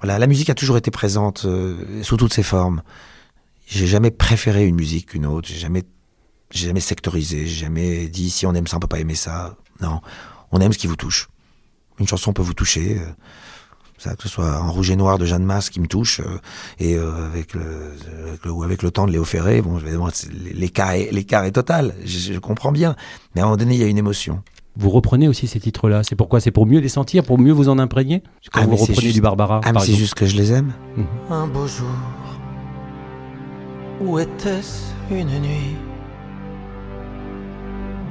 voilà, 0.00 0.18
la 0.18 0.26
musique 0.26 0.50
a 0.50 0.54
toujours 0.54 0.76
été 0.76 0.90
présente 0.90 1.44
euh, 1.46 2.02
sous 2.02 2.16
toutes 2.16 2.32
ses 2.32 2.42
formes. 2.42 2.82
J'ai 3.66 3.86
jamais 3.86 4.10
préféré 4.10 4.66
une 4.66 4.76
musique 4.76 5.10
qu'une 5.10 5.26
autre, 5.26 5.48
j'ai 5.48 5.58
jamais 5.58 5.84
j'ai 6.50 6.66
jamais 6.66 6.80
sectorisé, 6.80 7.46
j'ai 7.46 7.64
jamais 7.66 8.08
dit 8.08 8.30
si 8.30 8.44
on 8.44 8.54
aime 8.54 8.66
ça 8.66 8.76
on 8.76 8.80
peut 8.80 8.88
pas 8.88 9.00
aimer 9.00 9.14
ça. 9.14 9.56
Non, 9.80 10.00
on 10.52 10.60
aime 10.60 10.72
ce 10.72 10.78
qui 10.78 10.86
vous 10.86 10.96
touche. 10.96 11.28
Une 11.98 12.08
chanson 12.08 12.32
peut 12.32 12.42
vous 12.42 12.54
toucher, 12.54 12.98
euh, 12.98 13.10
ça, 13.98 14.14
que 14.16 14.22
ce 14.22 14.28
soit 14.28 14.58
en 14.58 14.72
rouge 14.72 14.90
et 14.90 14.96
noir 14.96 15.18
de 15.18 15.26
Jeanne 15.26 15.44
Masse 15.44 15.68
qui 15.68 15.80
me 15.80 15.86
touche, 15.86 16.20
euh, 16.20 16.38
et 16.78 16.96
euh, 16.96 17.26
avec, 17.26 17.54
le, 17.54 18.50
ou 18.50 18.62
avec 18.62 18.82
le 18.82 18.90
temps 18.90 19.06
de 19.06 19.12
Léo 19.12 19.24
Ferré, 19.24 19.60
bon, 19.60 19.78
l'écart 20.54 20.92
est, 20.92 21.12
l'écart 21.12 21.44
est 21.44 21.52
total, 21.52 21.94
je, 22.04 22.32
je, 22.32 22.38
comprends 22.38 22.72
bien, 22.72 22.96
mais 23.34 23.42
à 23.42 23.44
un 23.44 23.46
moment 23.48 23.58
donné, 23.58 23.74
il 23.74 23.80
y 23.80 23.84
a 23.84 23.88
une 23.88 23.98
émotion. 23.98 24.42
Vous 24.76 24.88
reprenez 24.88 25.28
aussi 25.28 25.46
ces 25.46 25.60
titres-là, 25.60 26.02
c'est 26.04 26.16
pourquoi? 26.16 26.40
C'est 26.40 26.52
pour 26.52 26.64
mieux 26.64 26.80
les 26.80 26.88
sentir, 26.88 27.24
pour 27.24 27.38
mieux 27.38 27.52
vous 27.52 27.68
en 27.68 27.78
imprégner? 27.78 28.22
Quand 28.50 28.62
ah, 28.62 28.66
vous 28.66 28.76
reprenez 28.76 29.00
juste, 29.00 29.14
du 29.14 29.20
Barbara 29.20 29.60
Ah, 29.64 29.72
c'est 29.80 29.94
juste 29.94 30.14
que 30.14 30.24
je 30.24 30.36
les 30.36 30.52
aime. 30.52 30.72
Mmh. 30.96 31.32
Un 31.32 31.46
beau 31.48 31.66
jour, 31.66 31.86
où 34.00 34.18
était-ce 34.18 34.92
une 35.10 35.40
nuit? 35.40 35.89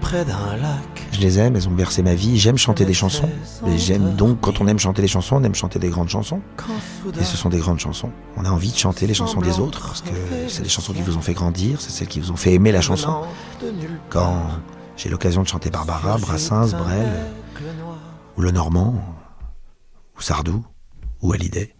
Près 0.10 0.26
d'un 0.26 0.58
lac 0.58 1.00
je 1.12 1.20
les 1.20 1.38
aime, 1.38 1.56
elles 1.56 1.68
ont 1.68 1.72
bercé 1.72 2.02
ma 2.02 2.16
vie. 2.16 2.40
J'aime 2.40 2.58
chanter 2.58 2.86
des 2.86 2.94
chansons. 2.94 3.30
Et 3.68 3.78
j'aime 3.78 4.16
donc, 4.16 4.40
quand 4.42 4.62
on 4.62 4.68
aime 4.68 4.80
chanter 4.80 5.02
des 5.02 5.08
chansons, 5.08 5.36
on 5.36 5.44
aime 5.44 5.54
chanter 5.54 5.78
des 5.78 5.90
grandes 5.90 6.10
chansons. 6.10 6.42
Et 7.20 7.24
ce 7.24 7.36
sont 7.36 7.50
des 7.50 7.60
grandes 7.60 7.80
chansons. 7.80 8.12
On 8.38 8.46
a 8.46 8.50
envie 8.50 8.72
de 8.72 8.78
chanter 8.78 9.06
les 9.06 9.14
chansons 9.14 9.42
des 9.42 9.60
autres 9.60 9.82
parce 9.82 10.02
que 10.02 10.10
c'est 10.48 10.64
les 10.64 10.70
chansons 10.70 10.94
qui 10.94 11.02
vous 11.02 11.18
ont 11.18 11.22
fait 11.22 11.34
grandir, 11.34 11.82
c'est 11.82 11.90
celles 11.90 12.08
qui 12.08 12.20
vous 12.20 12.32
ont 12.32 12.36
fait 12.36 12.54
aimer 12.54 12.72
la 12.72 12.82
chanson. 12.82 13.22
Quand 14.10 14.42
j'ai 14.98 15.10
l'occasion 15.10 15.44
de 15.44 15.48
chanter 15.48 15.70
Barbara, 15.70 16.18
Brassens, 16.18 16.72
Brel, 16.72 17.08
ou 18.38 18.42
Le 18.42 18.52
Normand, 18.52 18.96
ou 20.18 20.22
Sardou, 20.22 20.64
ou 21.22 21.34
Hallyday. 21.34 21.76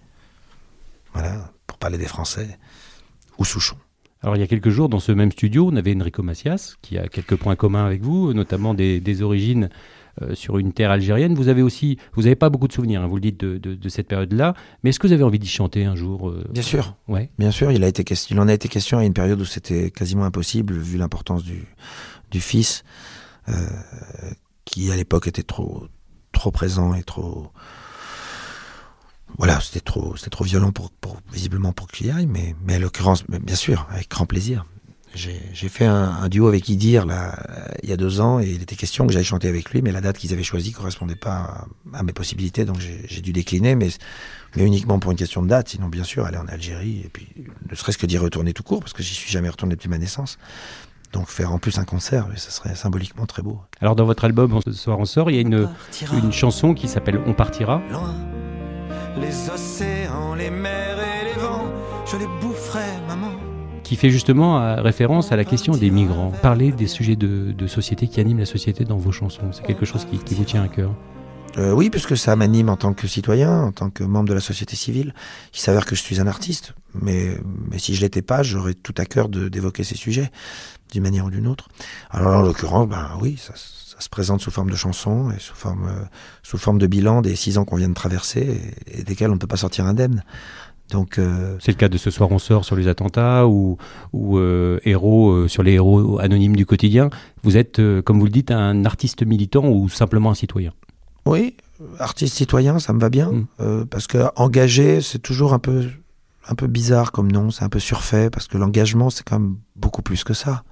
Voilà, 1.14 1.52
pour 1.66 1.78
parler 1.78 1.98
des 1.98 2.08
Français, 2.08 2.60
ou 3.38 3.46
Souchon. 3.46 3.78
Alors 4.22 4.36
il 4.36 4.40
y 4.40 4.44
a 4.44 4.48
quelques 4.48 4.70
jours, 4.70 4.90
dans 4.90 5.00
ce 5.00 5.12
même 5.12 5.32
studio, 5.32 5.70
on 5.72 5.76
avait 5.76 5.96
Enrico 5.96 6.24
Macias, 6.24 6.76
qui 6.82 6.98
a 6.98 7.08
quelques 7.08 7.36
points 7.36 7.56
communs 7.56 7.86
avec 7.86 8.02
vous, 8.02 8.34
notamment 8.34 8.74
des, 8.74 9.00
des 9.00 9.22
origines 9.22 9.70
euh, 10.22 10.36
sur 10.36 10.58
une 10.58 10.74
terre 10.74 10.92
algérienne. 10.92 11.36
Vous 11.36 11.48
avez 11.48 11.62
aussi, 11.62 11.98
vous 12.14 12.24
n'avez 12.24 12.36
pas 12.36 12.50
beaucoup 12.50 12.68
de 12.68 12.74
souvenirs, 12.74 13.02
hein, 13.02 13.08
vous 13.08 13.16
le 13.16 13.22
dites, 13.22 13.40
de, 13.40 13.58
de, 13.58 13.76
de 13.76 13.90
cette 13.90 14.08
période-là, 14.08 14.56
mais 14.84 14.90
est-ce 14.90 15.00
que 15.00 15.08
vous 15.08 15.14
avez 15.14 15.24
envie 15.24 15.40
d'y 15.40 15.48
chanter 15.48 15.86
un 15.86 15.96
jour 15.96 16.30
euh, 16.30 16.44
Bien 16.52 16.64
sûr. 16.64 16.96
Ouais. 17.08 17.30
Bien 17.40 17.52
sûr, 17.52 17.72
il, 17.72 17.82
a 17.84 17.88
été 17.88 18.04
question, 18.04 18.36
il 18.36 18.40
en 18.40 18.50
a 18.50 18.54
été 18.54 18.68
question 18.68 18.98
à 18.98 19.06
une 19.06 19.14
période 19.14 19.40
où 19.40 19.46
c'était 19.46 19.90
quasiment 19.90 20.26
impossible, 20.26 20.74
vu 20.74 20.98
l'importance 20.98 21.44
du, 21.44 21.66
du 22.32 22.42
fils, 22.42 22.84
euh, 23.48 23.54
qui 24.66 24.92
à 24.92 24.98
l'époque 24.98 25.28
était 25.28 25.44
trop, 25.44 25.88
trop 26.34 26.52
présent 26.52 26.94
et 26.94 27.04
trop 27.04 27.48
voilà, 29.38 29.60
c'était 29.62 29.80
trop, 29.80 30.16
c'était 30.18 30.30
trop 30.30 30.44
violent 30.44 30.72
pour, 30.72 30.92
pour 30.92 31.18
visiblement 31.32 31.72
pour 31.72 31.88
qu'il 31.88 32.08
y 32.08 32.12
aille, 32.12 32.28
mais, 32.28 32.56
mais 32.66 32.76
à 32.76 32.80
l'occurrence, 32.80 33.24
bien 33.28 33.56
sûr, 33.56 33.88
avec 33.92 34.10
grand 34.10 34.26
plaisir. 34.26 34.66
J'ai 35.16 35.70
fait 35.70 35.86
un, 35.86 36.10
un, 36.22 36.30
duo 36.30 36.48
avec 36.48 36.70
Idir 36.70 37.06
là 37.06 37.36
il 37.82 37.90
y 37.90 37.94
a 37.94 37.98
deux 37.98 38.22
ans 38.22 38.40
et 38.40 38.48
il 38.48 38.62
était 38.62 38.76
question 38.76 39.08
que 39.08 39.14
j'aille 39.14 39.24
chanter 39.24 39.48
avec 39.48 39.72
lui, 39.72 39.82
mais 39.82 39.92
la 39.92 40.02
date 40.02 40.18
qu'ils 40.18 40.34
avaient 40.34 40.44
choisie 40.44 40.72
correspondait 40.72 41.16
pas 41.16 41.68
à, 41.94 41.98
à 41.98 42.04
mes 42.04 42.14
possibilités, 42.14 42.64
donc 42.64 42.78
j'ai 42.80 43.22
dû 43.22 43.34
décliner, 43.34 43.76
mais, 43.76 43.90
mais 44.56 44.64
uniquement 44.64 45.00
pour 45.00 45.12
une 45.12 45.18
question 45.18 45.42
de 45.42 45.48
date. 45.48 45.70
Sinon, 45.70 45.88
bien 45.88 46.04
sûr, 46.04 46.26
aller 46.26 46.38
en 46.38 46.48
Algérie 46.48 47.02
et 47.04 47.10
puis 47.10 47.28
ne 47.70 47.76
serait-ce 47.76 47.98
que 47.98 48.06
d'y 48.06 48.18
retourner 48.20 48.54
tout 48.54 48.64
court, 48.64 48.82
parce 48.82 48.94
que 48.94 49.02
j'y 49.02 49.16
suis 49.16 49.32
jamais 49.32 49.50
retourné 49.50 49.76
depuis 49.76 49.90
ma 49.90 49.98
naissance. 49.98 50.38
Donc 51.12 51.28
faire 51.30 51.52
en 51.52 51.58
plus 51.58 51.80
un 51.80 51.86
concert, 51.86 52.28
ce 52.36 52.52
serait 52.52 52.76
symboliquement 52.76 53.26
très 53.26 53.42
beau. 53.42 53.62
Alors 53.82 53.96
dans 53.96 54.06
votre 54.06 54.26
album 54.26 54.60
Ce 54.64 54.72
soir 54.74 55.00
on 55.00 55.06
sort, 55.06 55.32
il 55.32 55.36
y 55.36 55.40
a 55.40 55.42
une, 55.42 55.68
une 56.14 56.32
chanson 56.32 56.76
qui 56.76 56.88
s'appelle 56.88 57.20
On 57.26 57.34
partira. 57.34 57.82
Loin 57.90 58.14
les 59.20 59.50
océans, 59.50 60.34
les 60.36 60.50
mers 60.50 60.98
et 60.98 61.26
les 61.26 61.42
vents, 61.42 61.72
je 62.06 62.18
les 62.18 62.28
boufferai, 62.42 63.00
maman. 63.08 63.32
Qui 63.84 63.96
fait 63.96 64.10
justement 64.10 64.82
référence 64.82 65.32
à 65.32 65.36
la 65.36 65.46
question 65.46 65.74
des 65.74 65.90
migrants. 65.90 66.32
Parler 66.42 66.72
des 66.72 66.88
sujets 66.88 67.16
de, 67.16 67.52
de 67.52 67.68
société 67.68 68.08
qui 68.08 68.20
animent 68.20 68.40
la 68.40 68.46
société 68.46 68.86
dans 68.86 68.98
vos 68.98 69.12
chansons, 69.12 69.52
c'est 69.52 69.66
quelque 69.66 69.86
chose 69.86 70.06
qui, 70.06 70.20
qui 70.20 70.36
vous 70.36 70.44
tient 70.44 70.64
à 70.64 70.68
cœur. 70.68 70.92
Euh, 71.58 71.72
oui, 71.72 71.90
puisque 71.90 72.16
ça 72.16 72.36
m'anime 72.36 72.70
en 72.70 72.76
tant 72.76 72.94
que 72.94 73.08
citoyen, 73.08 73.64
en 73.64 73.72
tant 73.72 73.90
que 73.90 74.04
membre 74.04 74.30
de 74.30 74.36
la 74.36 74.40
société 74.40 74.76
civile. 74.76 75.14
Il 75.54 75.60
s'avère 75.60 75.86
que 75.86 75.96
je 75.96 76.02
suis 76.02 76.22
un 76.22 76.28
artiste, 76.28 76.74
mais, 76.94 77.38
mais 77.72 77.80
si 77.80 77.96
je 77.96 78.02
l'étais 78.02 78.22
pas, 78.22 78.44
j'aurais 78.44 78.76
tout 78.76 78.94
à 78.98 79.06
cœur 79.06 79.30
d'évoquer 79.30 79.84
ces 79.84 79.96
sujets, 79.96 80.30
d'une 80.92 81.02
manière 81.02 81.26
ou 81.26 81.32
d'une 81.32 81.48
autre. 81.48 81.68
Alors 82.12 82.38
en 82.38 82.42
l'occurrence, 82.42 82.88
ben 82.88 83.18
oui, 83.20 83.38
ça, 83.38 83.54
ça, 84.00 84.06
se 84.06 84.10
présente 84.10 84.42
sous 84.42 84.52
forme 84.52 84.70
de 84.70 84.76
chansons 84.76 85.32
et 85.32 85.40
sous 85.40 85.56
forme, 85.56 85.88
euh, 85.88 86.04
sous 86.44 86.58
forme 86.58 86.78
de 86.78 86.88
bilan 86.88 87.22
des 87.22 87.36
six 87.36 87.58
ans 87.58 87.66
qu'on 87.66 87.76
vient 87.76 87.90
de 87.90 87.94
traverser 87.94 88.74
et, 88.88 89.00
et, 89.00 89.04
desquels 89.04 89.30
on 89.30 89.36
ne 89.36 89.40
peut 89.40 89.48
pas 89.48 89.58
sortir 89.58 89.86
indemne. 89.86 90.24
Donc 90.92 91.20
euh... 91.20 91.56
c'est 91.60 91.72
le 91.72 91.78
cas 91.78 91.90
de 91.90 91.98
ce 92.00 92.10
soir 92.10 92.32
on 92.32 92.40
sort 92.40 92.66
sur 92.66 92.76
les 92.76 92.88
attentats 92.88 93.46
ou, 93.48 93.78
ou 94.12 94.40
euh, 94.40 94.80
héros 94.86 95.32
euh, 95.32 95.48
sur 95.48 95.62
les 95.62 95.74
héros 95.74 96.20
anonymes 96.20 96.56
du 96.56 96.66
quotidien. 96.66 97.10
Vous 97.44 97.58
êtes, 97.58 97.80
comme 98.04 98.20
vous 98.20 98.26
le 98.26 98.32
dites, 98.32 98.50
un 98.50 98.86
artiste 98.86 99.24
militant 99.24 99.68
ou 99.68 99.88
simplement 99.88 100.32
un 100.32 100.36
citoyen? 100.36 100.74
Oui, 101.26 101.56
artiste 102.00 102.36
citoyen, 102.36 102.80
ça 102.80 102.94
me 102.94 103.00
va 103.00 103.10
bien, 103.10 103.32
mmh. 103.32 103.48
euh, 103.62 103.86
parce 103.86 104.08
que 104.08 104.30
engagé, 104.36 105.02
c'est 105.02 105.20
toujours 105.20 105.54
un 105.54 105.60
peu, 105.60 105.88
un 106.48 106.56
peu 106.56 106.68
bizarre 106.68 107.12
comme 107.12 107.32
nom, 107.32 107.52
c'est 107.52 107.64
un 107.64 107.70
peu 107.70 107.80
surfait, 107.80 108.30
parce 108.30 108.48
que 108.48 108.58
l'engagement, 108.58 109.10
c'est 109.10 109.24
quand 109.24 109.40
même 109.40 109.58
beaucoup 109.76 110.02
plus 110.02 110.24
que 110.24 110.34
ça. 110.34 110.64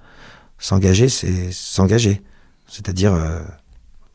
S'engager, 0.58 1.08
c'est 1.08 1.52
s'engager, 1.52 2.22
c'est-à-dire, 2.68 3.12
euh, 3.14 3.40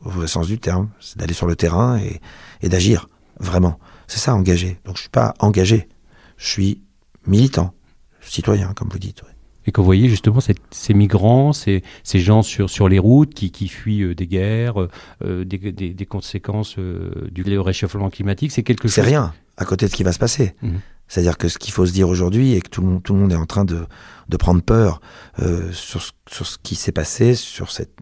au 0.04 0.10
vrai 0.10 0.26
sens 0.26 0.46
du 0.46 0.58
terme, 0.58 0.88
c'est 1.00 1.18
d'aller 1.18 1.34
sur 1.34 1.46
le 1.46 1.56
terrain 1.56 1.98
et, 1.98 2.20
et 2.62 2.68
d'agir, 2.68 3.08
vraiment. 3.40 3.78
C'est 4.06 4.18
ça, 4.18 4.34
engagé. 4.34 4.78
Donc 4.84 4.96
je 4.96 5.02
suis 5.02 5.10
pas 5.10 5.34
engagé, 5.40 5.88
je 6.36 6.46
suis 6.46 6.82
militant, 7.26 7.74
citoyen, 8.20 8.72
comme 8.74 8.88
vous 8.90 8.98
dites. 8.98 9.22
Ouais. 9.22 9.28
Et 9.66 9.72
quand 9.72 9.80
vous 9.80 9.86
voyez 9.86 10.10
justement 10.10 10.40
cette- 10.40 10.58
ces 10.70 10.92
migrants, 10.92 11.54
ces, 11.54 11.82
ces 12.02 12.20
gens 12.20 12.42
sur, 12.42 12.68
sur 12.68 12.86
les 12.88 12.98
routes 12.98 13.32
qui, 13.32 13.50
qui 13.50 13.68
fuient 13.68 14.02
euh, 14.02 14.14
des 14.14 14.26
guerres, 14.26 14.74
euh, 15.22 15.44
des, 15.44 15.56
des- 15.72 15.94
des 15.94 16.06
conséquences 16.06 16.76
euh, 16.78 17.28
du 17.30 17.42
réchauffement 17.58 18.10
climatique, 18.10 18.52
c'est 18.52 18.62
quelque 18.62 18.88
C'est 18.88 19.00
chose. 19.00 19.08
rien 19.08 19.32
à 19.56 19.64
côté 19.64 19.86
de 19.86 19.90
ce 19.90 19.96
qui 19.96 20.02
va 20.02 20.12
se 20.12 20.18
passer. 20.18 20.54
Mhm. 20.62 20.80
C'est-à-dire 21.14 21.38
que 21.38 21.46
ce 21.46 21.58
qu'il 21.58 21.72
faut 21.72 21.86
se 21.86 21.92
dire 21.92 22.08
aujourd'hui 22.08 22.54
et 22.54 22.60
que 22.60 22.68
tout 22.68 22.80
le 22.80 23.14
monde, 23.14 23.30
est 23.30 23.36
en 23.36 23.46
train 23.46 23.64
de, 23.64 23.86
prendre 24.36 24.60
peur 24.60 25.00
euh, 25.38 25.70
sur, 25.70 26.02
ce, 26.02 26.58
qui 26.60 26.74
s'est 26.74 26.90
passé, 26.90 27.36
sur 27.36 27.70
cette, 27.70 27.96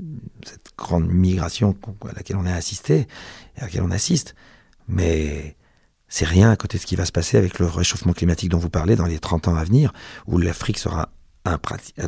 grande 0.78 1.08
migration 1.08 1.76
à 2.08 2.14
laquelle 2.14 2.36
on 2.36 2.46
a 2.46 2.54
assisté, 2.54 3.06
et 3.56 3.60
à 3.60 3.64
laquelle 3.64 3.82
on 3.82 3.90
assiste. 3.90 4.34
Mais 4.88 5.58
c'est 6.08 6.24
rien 6.24 6.50
à 6.50 6.56
côté 6.56 6.78
de 6.78 6.82
ce 6.82 6.86
qui 6.86 6.96
va 6.96 7.04
se 7.04 7.12
passer 7.12 7.36
avec 7.36 7.58
le 7.58 7.66
réchauffement 7.66 8.14
climatique 8.14 8.48
dont 8.48 8.56
vous 8.56 8.70
parlez 8.70 8.96
dans 8.96 9.04
les 9.04 9.18
30 9.18 9.48
ans 9.48 9.56
à 9.56 9.64
venir, 9.64 9.92
où 10.26 10.38
l'Afrique 10.38 10.78
sera 10.78 11.10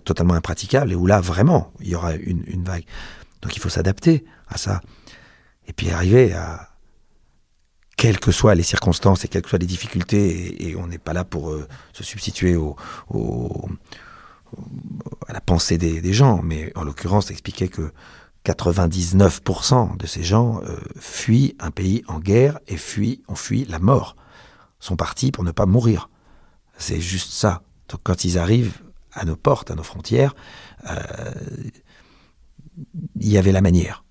totalement 0.05 0.33
impraticable 0.33 0.91
et 0.91 0.95
où 0.95 1.07
là, 1.07 1.21
vraiment, 1.21 1.71
il 1.81 1.89
y 1.89 1.95
aura 1.97 2.15
une 2.15 2.65
vague. 2.65 2.87
Donc 3.43 3.55
il 3.55 3.61
faut 3.61 3.69
s'adapter 3.69 4.25
à 4.49 4.57
ça. 4.57 4.81
Et 5.69 5.75
puis 5.75 5.91
arriver 5.91 6.33
à, 6.33 6.74
quelles 8.05 8.21
que 8.21 8.33
soient 8.33 8.55
les 8.55 8.63
circonstances 8.63 9.25
et 9.25 9.29
quelles 9.29 9.41
que 9.41 9.49
soient 9.49 9.59
les 9.59 9.65
difficultés, 9.65 10.69
et, 10.69 10.77
on 10.77 10.87
n'est 10.89 10.99
pas 10.99 11.15
là 11.15 11.25
pour 11.25 11.51
euh, 11.51 11.67
se 11.95 12.05
substituer 12.05 12.55
à 15.27 15.33
la 15.33 15.41
pensée 15.41 15.79
des, 15.79 16.13
gens, 16.13 16.43
mais 16.43 16.71
en 16.75 16.85
l'occurrence, 16.85 17.31
expliquer 17.31 17.69
que 17.69 17.95
99% 18.45 19.97
de 19.97 20.07
ces 20.07 20.23
gens 20.23 20.61
euh, 20.65 20.77
fuient 21.01 21.57
un 21.59 21.71
pays 21.71 22.05
en 22.07 22.19
guerre 22.19 22.61
et 22.67 22.77
fuient, 22.77 23.23
fui 23.35 23.65
la 23.65 23.79
mort, 23.79 24.17
sont 24.81 24.97
partis 24.97 25.33
pour 25.33 25.43
ne 25.43 25.51
pas 25.51 25.65
mourir. 25.65 26.11
C'est 26.77 27.01
juste 27.01 27.33
ça. 27.33 27.63
Donc 27.89 28.01
quand 28.03 28.23
ils 28.27 28.37
arrivent 28.39 28.83
à 29.15 29.25
nos 29.25 29.37
portes, 29.37 29.71
à 29.71 29.77
nos 29.77 29.83
frontières, 29.83 30.35
euh, 30.91 31.01
il 33.19 33.33
y 33.33 33.39
avait 33.39 33.53
la 33.53 33.63
manière. 33.63 34.05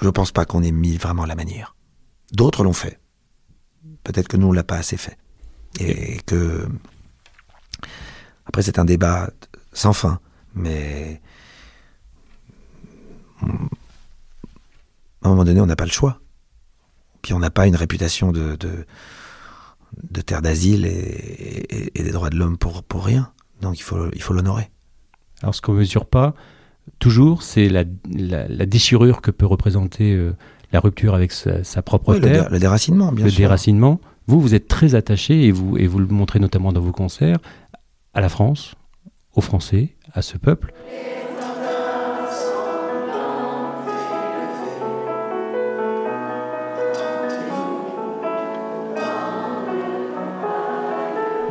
Je 0.00 0.06
ne 0.06 0.10
pense 0.10 0.32
pas 0.32 0.44
qu'on 0.44 0.64
ait 0.64 0.72
mis 0.72 0.96
vraiment 0.96 1.24
la 1.24 1.36
manière. 1.36 1.76
D'autres 2.34 2.64
l'ont 2.64 2.72
fait. 2.72 2.98
Peut-être 4.02 4.28
que 4.28 4.36
nous, 4.36 4.48
on 4.48 4.52
l'a 4.52 4.64
pas 4.64 4.76
assez 4.76 4.96
fait. 4.96 5.16
Et 5.80 6.18
que. 6.26 6.66
Après, 8.46 8.62
c'est 8.62 8.78
un 8.78 8.84
débat 8.84 9.30
sans 9.72 9.92
fin. 9.92 10.20
Mais. 10.54 11.20
À 13.42 13.46
un 15.28 15.28
moment 15.30 15.44
donné, 15.44 15.60
on 15.60 15.66
n'a 15.66 15.76
pas 15.76 15.84
le 15.86 15.90
choix. 15.90 16.20
Puis 17.22 17.32
on 17.32 17.38
n'a 17.38 17.50
pas 17.50 17.66
une 17.66 17.76
réputation 17.76 18.32
de, 18.32 18.56
de, 18.56 18.84
de 20.10 20.20
terre 20.20 20.42
d'asile 20.42 20.84
et, 20.84 20.90
et- 20.90 21.98
et 22.00 22.02
des 22.02 22.10
droits 22.10 22.30
de 22.30 22.36
l'homme 22.36 22.58
pour, 22.58 22.82
pour 22.82 23.04
rien. 23.04 23.32
Donc 23.62 23.78
il 23.78 23.82
faut 23.82 24.10
il 24.12 24.20
faut 24.20 24.34
l'honorer. 24.34 24.70
Alors 25.42 25.54
ce 25.54 25.62
qu'on 25.62 25.72
ne 25.72 25.78
mesure 25.78 26.06
pas 26.06 26.34
toujours, 26.98 27.42
c'est 27.42 27.68
la, 27.70 27.84
la, 28.10 28.46
la 28.46 28.66
déchirure 28.66 29.22
que 29.22 29.30
peut 29.30 29.46
représenter 29.46 30.12
euh, 30.14 30.36
la 30.74 30.80
rupture 30.80 31.14
avec 31.14 31.30
sa, 31.30 31.62
sa 31.62 31.82
propre 31.82 32.14
Oui, 32.14 32.20
terre, 32.20 32.50
le 32.50 32.58
déracinement, 32.58 33.12
bien 33.12 33.24
le 33.24 33.30
sûr. 33.30 33.38
déracinement. 33.38 34.00
Vous, 34.26 34.40
vous 34.40 34.54
êtes 34.54 34.66
très 34.66 34.96
attaché, 34.96 35.44
et 35.44 35.52
vous, 35.52 35.78
et 35.78 35.86
vous 35.86 36.00
le 36.00 36.06
montrez 36.06 36.40
notamment 36.40 36.72
dans 36.72 36.80
vos 36.80 36.90
concerts, 36.90 37.38
à 38.12 38.20
la 38.20 38.28
France, 38.28 38.74
aux 39.36 39.40
Français, 39.40 39.94
à 40.12 40.20
ce 40.20 40.36
peuple. 40.36 40.74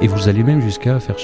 Et 0.04 0.08
vous 0.08 0.28
allez 0.28 0.44
même 0.44 0.62
jusqu'à 0.62 1.00
faire 1.00 1.16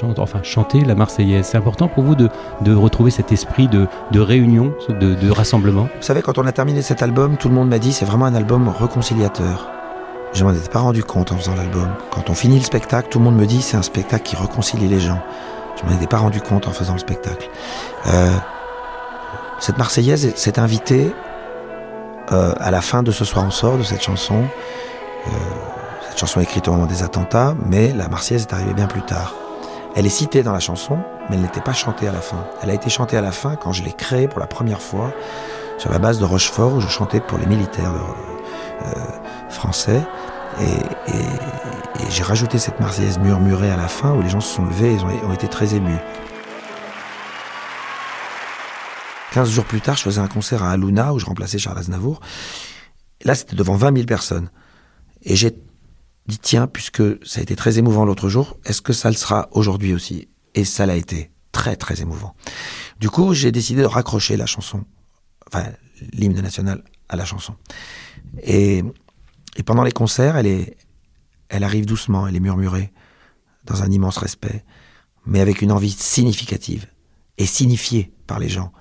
chanter, 0.44 0.86
la 0.86 0.96
Marseillaise. 0.96 1.48
C'est 1.48 1.58
important 1.58 1.90
pour 1.90 2.06
vous 2.06 2.16
de, 2.16 2.30
retrouver 2.74 3.12
cet 3.12 3.34
esprit 3.34 3.68
de, 3.68 3.88
réunion, 4.20 4.74
de, 4.88 5.30
rassemblement? 5.30 5.90
Vous 5.98 6.02
savez, 6.02 6.22
quand 6.22 6.38
on 6.38 6.48
a 6.48 6.54
terminé 6.54 6.82
cet 6.82 7.04
album, 7.04 7.36
tout 7.36 7.50
le 7.50 7.56
monde 7.56 7.68
m'a 7.68 7.78
dit 7.78 7.92
c'est 7.92 8.06
vraiment 8.06 8.24
un 8.24 8.36
album 8.36 8.70
réconciliateur. 8.70 9.70
Je 10.32 10.46
m'en 10.46 10.54
étais 10.54 10.70
pas 10.70 10.80
rendu 10.80 11.04
compte 11.04 11.34
en 11.34 11.38
faisant 11.38 11.56
l'album. 11.56 11.90
Quand 12.12 12.30
on 12.30 12.34
finit 12.34 12.58
le 12.58 12.64
spectacle, 12.64 13.10
tout 13.10 13.20
le 13.20 13.26
monde 13.26 13.36
me 13.36 13.46
dit 13.46 13.62
c'est 13.62 13.76
un 13.76 13.82
spectacle 13.82 14.24
qui 14.24 14.38
réconcilie 14.38 14.88
les 14.88 15.02
gens. 15.02 15.20
Je 15.76 15.86
m'en 15.86 15.94
étais 15.94 16.08
pas 16.08 16.20
rendu 16.20 16.40
compte 16.40 16.66
en 16.66 16.72
faisant 16.72 16.94
le 16.94 17.00
spectacle. 17.00 17.50
Euh, 18.08 18.32
cette 19.60 19.78
Marseillaise 19.78 20.34
s'est 20.36 20.58
invitée 20.58 21.14
euh, 22.32 22.54
à 22.58 22.72
la 22.72 22.80
fin 22.80 23.04
de 23.04 23.12
ce 23.12 23.26
soir 23.26 23.44
on 23.46 23.52
sort 23.52 23.78
de 23.78 23.84
cette 23.84 24.04
chanson. 24.04 24.46
Euh, 25.28 25.32
chanson 26.20 26.42
écrite 26.42 26.68
au 26.68 26.72
moment 26.72 26.86
des 26.86 27.02
attentats, 27.02 27.56
mais 27.66 27.94
la 27.94 28.10
Marseillaise 28.10 28.44
est 28.44 28.54
arrivée 28.54 28.74
bien 28.74 28.88
plus 28.88 29.02
tard. 29.02 29.36
Elle 29.96 30.06
est 30.06 30.10
citée 30.10 30.44
dans 30.44 30.52
la 30.52 30.60
chanson, 30.60 30.98
mais 31.30 31.38
elle 31.38 31.42
n'était 31.42 31.62
pas 31.62 31.72
chantée 31.72 32.10
à 32.10 32.12
la 32.12 32.20
fin. 32.20 32.46
Elle 32.62 32.70
a 32.70 32.74
été 32.74 32.90
chantée 32.90 33.16
à 33.16 33.22
la 33.22 33.32
fin 33.32 33.56
quand 33.56 33.72
je 33.72 33.84
l'ai 33.84 33.94
créée 33.94 34.28
pour 34.28 34.42
la 34.42 34.46
première 34.46 34.82
fois 34.82 35.14
sur 35.78 35.90
la 35.90 35.98
base 35.98 36.20
de 36.20 36.26
Rochefort 36.26 36.74
où 36.74 36.82
je 36.82 36.90
chantais 36.90 37.22
pour 37.22 37.38
les 37.38 37.46
militaires 37.46 37.94
euh, 37.94 38.94
français. 39.50 40.02
Et, 40.62 40.66
j'ai 42.10 42.24
rajouté 42.24 42.60
cette 42.60 42.82
Marseillaise 42.82 43.18
murmurée 43.20 43.72
à 43.72 43.78
la 43.78 43.88
fin 43.88 44.14
où 44.14 44.22
les 44.22 44.30
gens 44.30 44.42
se 44.42 44.56
sont 44.56 44.66
levés 44.66 44.96
et 44.96 45.26
ont, 45.26 45.34
été 45.34 45.48
très 45.48 45.74
émus. 45.76 46.00
15 49.32 49.50
jours 49.50 49.66
plus 49.66 49.80
tard, 49.80 49.96
je 49.96 50.04
faisais 50.04 50.20
un 50.20 50.28
concert 50.28 50.64
à 50.64 50.72
Aluna 50.72 51.14
où 51.14 51.20
je 51.20 51.26
remplaçais 51.26 51.60
Charles 51.60 51.78
Aznavour. 51.78 52.20
Là, 53.24 53.36
c'était 53.36 53.56
devant 53.56 53.76
20 53.76 53.96
000 53.96 54.06
personnes. 54.06 54.50
Et 55.24 55.36
j'ai 55.36 55.52
dit, 56.30 56.40
tiens, 56.40 56.68
puisque 56.68 57.04
ça 57.26 57.40
a 57.40 57.44
été 57.44 57.56
très 57.56 57.78
émouvant 57.78 58.06
l'autre 58.06 58.30
jour, 58.30 58.58
est-ce 58.66 58.82
que 58.82 58.94
ça 58.94 59.10
le 59.10 59.16
sera 59.16 59.50
aujourd'hui 59.52 59.94
aussi? 59.94 60.30
Et 60.56 60.66
ça 60.66 60.86
l'a 60.86 60.96
été 60.96 61.32
très, 61.52 61.76
très 61.76 62.02
émouvant. 62.02 62.36
Du 63.00 63.10
coup, 63.10 63.34
j'ai 63.34 63.52
décidé 63.52 63.82
de 63.82 63.88
raccrocher 63.88 64.38
la 64.38 64.46
chanson, 64.46 64.86
enfin, 65.48 65.66
l'hymne 66.14 66.40
national 66.42 66.84
à 67.10 67.16
la 67.16 67.26
chanson. 67.26 67.56
Et, 68.44 68.84
et 69.58 69.64
pendant 69.64 69.84
les 69.84 69.92
concerts, 69.92 70.38
elle, 70.38 70.48
est, 70.48 70.78
elle 71.50 71.64
arrive 71.64 71.86
doucement, 71.86 72.28
elle 72.28 72.36
est 72.36 72.42
murmurée, 72.42 72.94
dans 73.66 73.84
un 73.84 73.92
immense 73.92 74.18
respect, 74.18 74.64
mais 75.26 75.42
avec 75.42 75.62
une 75.62 75.72
envie 75.72 75.92
significative 75.92 76.88
et 77.38 77.46
signifiée 77.46 78.14
par 78.26 78.40
les 78.40 78.50
gens 78.50 78.72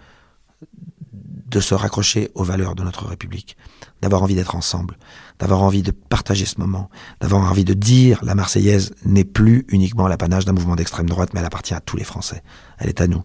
de 1.12 1.60
se 1.60 1.74
raccrocher 1.74 2.30
aux 2.34 2.44
valeurs 2.44 2.74
de 2.74 2.82
notre 2.82 3.06
République, 3.06 3.56
d'avoir 4.02 4.22
envie 4.22 4.34
d'être 4.34 4.54
ensemble, 4.54 4.98
d'avoir 5.38 5.62
envie 5.62 5.82
de 5.82 5.90
partager 5.90 6.44
ce 6.44 6.58
moment, 6.58 6.90
d'avoir 7.20 7.48
envie 7.50 7.64
de 7.64 7.74
dire 7.74 8.24
la 8.24 8.34
Marseillaise 8.34 8.94
n'est 9.04 9.24
plus 9.24 9.64
uniquement 9.68 10.08
l'apanage 10.08 10.44
d'un 10.44 10.52
mouvement 10.52 10.76
d'extrême 10.76 11.08
droite, 11.08 11.30
mais 11.32 11.40
elle 11.40 11.46
appartient 11.46 11.74
à 11.74 11.80
tous 11.80 11.96
les 11.96 12.04
Français. 12.04 12.42
Elle 12.78 12.88
est 12.88 13.00
à 13.00 13.06
nous, 13.06 13.22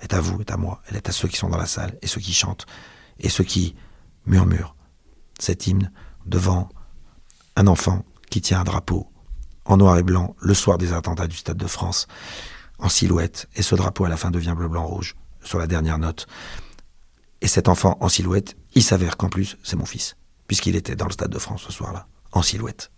est 0.00 0.12
à 0.12 0.20
vous, 0.20 0.40
est 0.40 0.50
à 0.50 0.56
moi, 0.56 0.82
elle 0.88 0.96
est 0.96 1.08
à 1.08 1.12
ceux 1.12 1.28
qui 1.28 1.36
sont 1.36 1.48
dans 1.48 1.58
la 1.58 1.66
salle 1.66 1.96
et 2.02 2.06
ceux 2.06 2.20
qui 2.20 2.32
chantent 2.32 2.66
et 3.18 3.28
ceux 3.28 3.44
qui 3.44 3.74
murmurent 4.26 4.76
cet 5.38 5.66
hymne 5.66 5.90
devant 6.26 6.68
un 7.56 7.66
enfant 7.66 8.04
qui 8.30 8.40
tient 8.40 8.60
un 8.60 8.64
drapeau 8.64 9.10
en 9.64 9.76
noir 9.76 9.98
et 9.98 10.02
blanc 10.02 10.34
le 10.40 10.54
soir 10.54 10.78
des 10.78 10.92
attentats 10.92 11.26
du 11.26 11.36
Stade 11.36 11.56
de 11.56 11.66
France 11.66 12.06
en 12.78 12.88
silhouette 12.88 13.48
et 13.56 13.62
ce 13.62 13.74
drapeau 13.74 14.04
à 14.04 14.08
la 14.08 14.16
fin 14.16 14.30
devient 14.30 14.54
bleu 14.56 14.68
blanc 14.68 14.86
rouge 14.86 15.16
sur 15.42 15.58
la 15.58 15.66
dernière 15.66 15.98
note. 15.98 16.26
Et 17.40 17.48
cet 17.48 17.68
enfant 17.68 17.96
en 18.00 18.08
silhouette, 18.08 18.56
il 18.74 18.82
s'avère 18.82 19.16
qu'en 19.16 19.28
plus, 19.28 19.56
c'est 19.62 19.76
mon 19.76 19.86
fils, 19.86 20.16
puisqu'il 20.48 20.74
était 20.74 20.96
dans 20.96 21.06
le 21.06 21.12
Stade 21.12 21.30
de 21.30 21.38
France 21.38 21.62
ce 21.66 21.72
soir-là, 21.72 22.08
en 22.32 22.42
silhouette. 22.42 22.90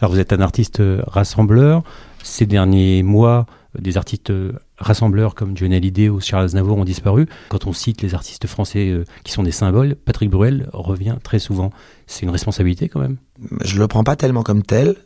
Alors 0.00 0.12
vous 0.12 0.18
êtes 0.20 0.32
un 0.32 0.40
artiste 0.40 0.80
euh, 0.80 1.02
rassembleur. 1.08 1.82
Ces 2.22 2.44
derniers 2.46 3.02
mois, 3.02 3.46
euh, 3.76 3.80
des 3.80 3.96
artistes 3.96 4.30
euh, 4.30 4.52
rassembleurs 4.78 5.34
comme 5.34 5.56
Johnny 5.56 5.74
Hallyday 5.76 6.08
ou 6.10 6.20
Charles 6.20 6.44
Aznavour 6.44 6.76
ont 6.78 6.84
disparu. 6.84 7.26
Quand 7.48 7.66
on 7.66 7.72
cite 7.72 8.02
les 8.02 8.14
artistes 8.14 8.46
français 8.46 9.02
qui 9.24 9.32
sont 9.32 9.42
des 9.42 9.52
symboles, 9.52 9.94
Patrick 9.96 10.30
Bruel 10.30 10.68
revient 10.72 11.16
très 11.22 11.38
souvent. 11.38 11.70
C'est 12.06 12.22
une 12.22 12.30
responsabilité 12.30 12.88
quand 12.88 13.00
même. 13.00 13.16
Je 13.64 13.78
le 13.78 13.88
prends 13.88 14.04
pas 14.04 14.16
tellement 14.16 14.42
comme 14.42 14.62
tel. 14.62 14.96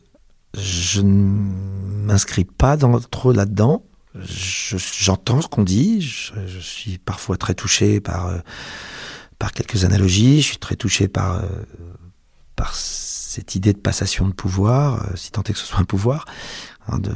Je 0.56 1.00
ne 1.00 2.04
m'inscris 2.06 2.44
pas 2.44 2.76
dans, 2.76 2.98
trop 3.00 3.32
là-dedans. 3.32 3.84
Je- 4.20 4.76
J'entends 4.76 5.40
ce 5.40 5.48
qu'on 5.48 5.64
dit. 5.64 6.00
Je, 6.00 6.32
je 6.46 6.58
suis 6.60 6.98
parfois 6.98 7.36
très 7.36 7.54
touché 7.54 8.00
par, 8.00 8.26
euh, 8.28 8.38
par 9.38 9.52
quelques 9.52 9.84
analogies. 9.84 10.40
Je 10.42 10.46
suis 10.48 10.58
très 10.58 10.76
touché 10.76 11.08
par, 11.08 11.36
euh, 11.36 11.46
cette 12.72 13.54
idée 13.56 13.72
de 13.72 13.78
passation 13.78 14.28
de 14.28 14.32
pouvoir, 14.32 15.02
euh, 15.02 15.16
si 15.16 15.30
tant 15.30 15.42
est 15.42 15.52
que 15.52 15.58
ce 15.58 15.66
soit 15.66 15.80
un 15.80 15.84
pouvoir, 15.84 16.24
hein, 16.88 16.98
de 16.98 17.14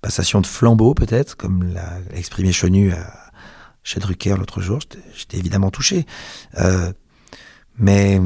passation 0.00 0.40
de 0.40 0.46
flambeau 0.46 0.94
peut-être, 0.94 1.36
comme 1.36 1.62
l'a 1.72 1.98
exprimé 2.12 2.52
Chenu 2.52 2.92
à, 2.92 3.30
chez 3.82 4.00
Drucker 4.00 4.34
l'autre 4.36 4.60
jour. 4.60 4.80
J'étais- 5.14 5.38
évidemment 5.38 5.70
touché. 5.70 6.06
Euh, 6.58 6.92
mais 7.78 8.20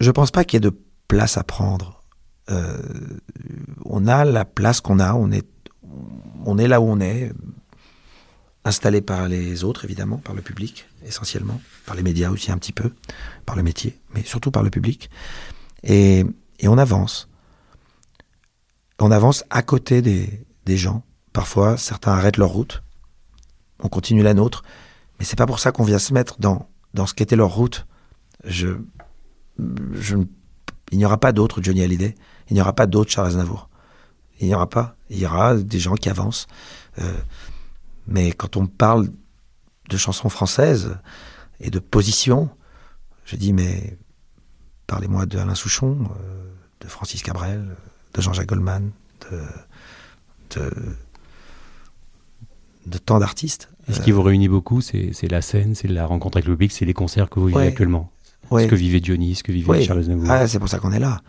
je 0.00 0.10
pense 0.10 0.30
pas 0.30 0.44
qu'il 0.44 0.56
y 0.56 0.66
ait 0.66 0.70
de 0.70 0.76
place 1.08 1.36
à 1.38 1.44
prendre. 1.44 2.02
On 3.84 4.08
a 4.08 4.24
la 4.24 4.44
place 4.44 4.80
qu'on 4.80 4.98
a, 4.98 5.14
on 5.14 5.30
est 5.30 6.66
là 6.66 6.80
où 6.80 6.84
on 6.84 6.98
est, 7.00 7.30
installé 8.64 9.00
par 9.00 9.28
les 9.28 9.64
autres 9.64 9.84
évidemment, 9.84 10.18
par 10.18 10.34
le 10.34 10.42
public 10.42 10.86
essentiellement, 11.06 11.60
par 11.86 11.94
les 11.94 12.02
médias 12.02 12.30
aussi 12.30 12.52
un 12.52 12.58
petit 12.58 12.72
peu, 12.72 12.92
par 13.46 13.56
le 13.56 13.62
métier, 13.62 13.98
mais 14.14 14.22
surtout 14.22 14.50
par 14.50 14.62
le 14.62 14.70
public. 14.70 15.10
Et, 15.82 16.24
et 16.58 16.68
on 16.68 16.78
avance. 16.78 17.28
On 18.98 19.10
avance 19.10 19.44
à 19.48 19.62
côté 19.62 20.02
des, 20.02 20.44
des 20.66 20.76
gens, 20.76 21.02
parfois, 21.32 21.78
certains 21.78 22.12
arrêtent 22.12 22.36
leur 22.36 22.50
route, 22.50 22.82
on 23.78 23.88
continue 23.88 24.22
la 24.22 24.34
nôtre, 24.34 24.62
mais 25.18 25.24
c'est 25.24 25.36
pas 25.36 25.46
pour 25.46 25.58
ça 25.58 25.72
qu'on 25.72 25.84
vient 25.84 25.98
se 25.98 26.12
mettre 26.12 26.38
dans, 26.38 26.68
dans 26.92 27.06
ce 27.06 27.14
qu'était 27.14 27.36
leur 27.36 27.54
route. 27.54 27.86
Je, 28.44 28.68
je, 29.94 30.16
il 30.92 30.98
n'y 30.98 31.04
aura 31.06 31.18
pas 31.18 31.32
d'autre 31.32 31.62
Johnny 31.62 31.82
Hallyday, 31.82 32.14
il 32.50 32.54
n'y 32.54 32.60
aura 32.60 32.74
pas 32.74 32.86
d'autre 32.86 33.10
Charles 33.10 33.28
Aznavour. 33.28 33.68
Il 34.40 34.46
n'y 34.48 34.54
aura 34.54 34.68
pas. 34.68 34.96
Il 35.10 35.18
y 35.18 35.26
aura 35.26 35.54
des 35.54 35.78
gens 35.78 35.94
qui 35.94 36.08
avancent. 36.08 36.46
Euh, 36.98 37.12
mais 38.10 38.32
quand 38.32 38.56
on 38.56 38.66
parle 38.66 39.08
de 39.88 39.96
chansons 39.96 40.28
françaises 40.28 40.98
et 41.60 41.70
de 41.70 41.78
position, 41.78 42.50
je 43.24 43.36
dis 43.36 43.52
mais 43.52 43.96
parlez-moi 44.86 45.24
de 45.26 45.38
Alain 45.38 45.54
Souchon, 45.54 45.96
euh, 46.20 46.50
de 46.80 46.88
Francis 46.88 47.22
Cabrel, 47.22 47.76
de 48.14 48.20
Jean-Jacques 48.20 48.48
Goldman, 48.48 48.90
de, 49.30 50.60
de, 50.60 50.70
de 52.86 52.98
tant 52.98 53.18
d'artistes. 53.20 53.70
Et 53.88 53.92
ce 53.92 54.00
qui 54.00 54.10
vous 54.10 54.22
réunit 54.22 54.48
beaucoup, 54.48 54.80
c'est 54.80 55.30
la 55.30 55.42
scène, 55.42 55.74
c'est 55.74 55.88
la 55.88 56.06
rencontre 56.06 56.38
avec 56.38 56.46
le 56.46 56.54
public, 56.54 56.72
c'est 56.72 56.84
les 56.84 56.94
concerts 56.94 57.30
que 57.30 57.40
vous 57.40 57.46
vivez 57.46 57.68
actuellement. 57.68 58.12
Ce 58.50 58.66
que 58.66 58.74
vivait 58.74 59.00
Johnny, 59.02 59.36
ce 59.36 59.44
que 59.44 59.52
vivait 59.52 59.82
Charles 59.84 60.00
Aznavour. 60.00 60.28
Ah, 60.28 60.48
c'est 60.48 60.58
pour 60.58 60.68
ça 60.68 60.78
qu'on 60.78 60.92
est 60.92 60.98
là. 60.98 61.20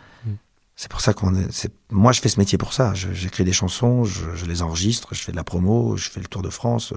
C'est 0.81 0.89
pour 0.89 1.01
ça 1.01 1.13
qu'on 1.13 1.35
est. 1.35 1.69
Moi, 1.91 2.11
je 2.11 2.21
fais 2.21 2.27
ce 2.27 2.39
métier 2.39 2.57
pour 2.57 2.73
ça. 2.73 2.95
J'écris 2.95 3.43
des 3.43 3.53
chansons, 3.53 4.03
je, 4.03 4.33
je, 4.33 4.47
les 4.47 4.63
enregistre, 4.63 5.13
je 5.13 5.21
fais 5.21 5.31
de 5.31 5.37
la 5.37 5.43
promo, 5.43 5.95
je 5.95 6.09
fais 6.09 6.19
le 6.19 6.25
tour 6.25 6.41
de 6.41 6.49
France, 6.49 6.91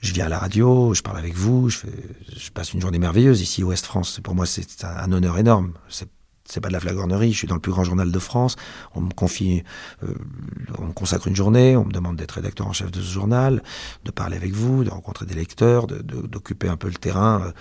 je 0.00 0.14
viens 0.14 0.24
à 0.24 0.30
la 0.30 0.38
radio, 0.38 0.94
je 0.94 1.02
parle 1.02 1.18
avec 1.18 1.34
vous, 1.34 1.68
je, 1.68 1.76
fais, 1.80 1.92
je 2.34 2.48
passe 2.48 2.72
une 2.72 2.80
journée 2.80 2.98
merveilleuse 2.98 3.42
ici, 3.42 3.62
Ouest 3.62 3.84
France. 3.84 4.20
Pour 4.24 4.34
moi, 4.34 4.46
c'est 4.46 4.84
un 4.84 5.12
honneur 5.12 5.36
énorme. 5.36 5.74
C'est 5.90 6.60
pas 6.62 6.68
de 6.68 6.72
la 6.72 6.80
flagornerie, 6.80 7.30
je 7.30 7.36
suis 7.36 7.46
dans 7.46 7.56
le 7.56 7.60
plus 7.60 7.72
grand 7.72 7.84
journal 7.84 8.10
de 8.10 8.18
France, 8.18 8.56
on 8.94 9.02
me 9.02 9.10
confie, 9.10 9.64
euh, 10.02 10.14
on 10.78 10.86
me 10.86 10.92
consacre 10.94 11.28
une 11.28 11.36
journée, 11.36 11.76
on 11.76 11.84
me 11.84 11.92
demande 11.92 12.16
d'être 12.16 12.32
rédacteur 12.32 12.68
en 12.68 12.72
chef 12.72 12.90
de 12.90 13.02
ce 13.02 13.12
journal, 13.12 13.62
de 14.06 14.10
parler 14.10 14.38
avec 14.38 14.52
vous, 14.52 14.82
de 14.82 14.88
rencontrer 14.88 15.26
des 15.26 15.34
lecteurs, 15.34 15.86
d'occuper 15.88 16.68
de, 16.68 16.72
un 16.72 16.78
peu 16.78 16.88
le 16.88 16.94
terrain. 16.94 17.52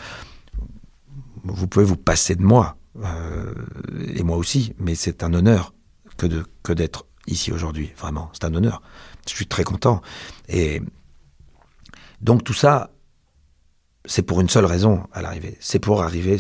Vous 1.44 1.68
pouvez 1.68 1.84
vous 1.84 1.98
passer 1.98 2.36
de 2.36 2.44
moi, 2.44 2.78
euh, 3.04 3.54
et 4.16 4.24
moi 4.24 4.38
aussi, 4.38 4.74
mais 4.80 4.96
c'est 4.96 5.24
un 5.24 5.34
honneur 5.34 5.74
que 6.18 6.26
de 6.26 6.46
que 6.64 6.74
d'être 6.74 7.06
ici 7.28 7.52
aujourd'hui, 7.52 7.92
vraiment, 7.98 8.30
c'est 8.34 8.46
un 8.46 8.54
honneur. 8.54 8.82
Je 9.28 9.36
suis 9.36 9.48
très 9.48 9.64
content. 9.64 10.02
Et 10.48 10.82
donc 12.22 12.44
tout 12.44 12.54
ça, 12.54 12.92
c'est 14.06 14.24
pour 14.24 14.42
une 14.42 14.50
seule 14.50 14.66
raison 14.66 15.06
à 15.12 15.22
l'arrivée, 15.22 15.58
c'est 15.60 15.80
pour 15.80 16.02
arriver 16.02 16.38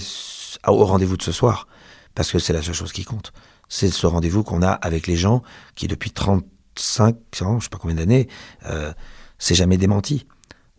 au 0.65 0.85
rendez-vous 0.85 1.17
de 1.17 1.23
ce 1.23 1.31
soir 1.31 1.67
parce 2.15 2.31
que 2.31 2.39
c'est 2.39 2.53
la 2.53 2.63
seule 2.63 2.73
chose 2.73 2.93
qui 2.93 3.03
compte. 3.03 3.31
C'est 3.69 3.89
ce 3.89 4.07
rendez-vous 4.07 4.43
qu'on 4.43 4.63
a 4.63 4.71
avec 4.71 5.05
les 5.05 5.17
gens 5.17 5.43
qui, 5.75 5.87
depuis 5.87 6.09
35 6.09 7.15
ans, 7.41 7.59
je 7.59 7.65
sais 7.65 7.69
pas 7.69 7.77
combien 7.77 7.97
d'années, 7.97 8.27
euh, 8.65 8.91
c'est 9.37 9.53
jamais 9.53 9.77
démenti. 9.77 10.25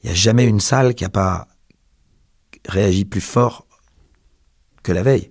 Il 0.03 0.07
n'y 0.07 0.13
a 0.13 0.15
jamais 0.17 0.47
une 0.47 0.59
salle 0.59 0.95
qui 0.95 1.05
n'a 1.05 1.11
pas 1.11 1.47
réagi 2.67 3.05
plus 3.05 3.21
fort 3.21 3.67
que 4.83 4.91
la 4.91 5.03
veille. 5.03 5.31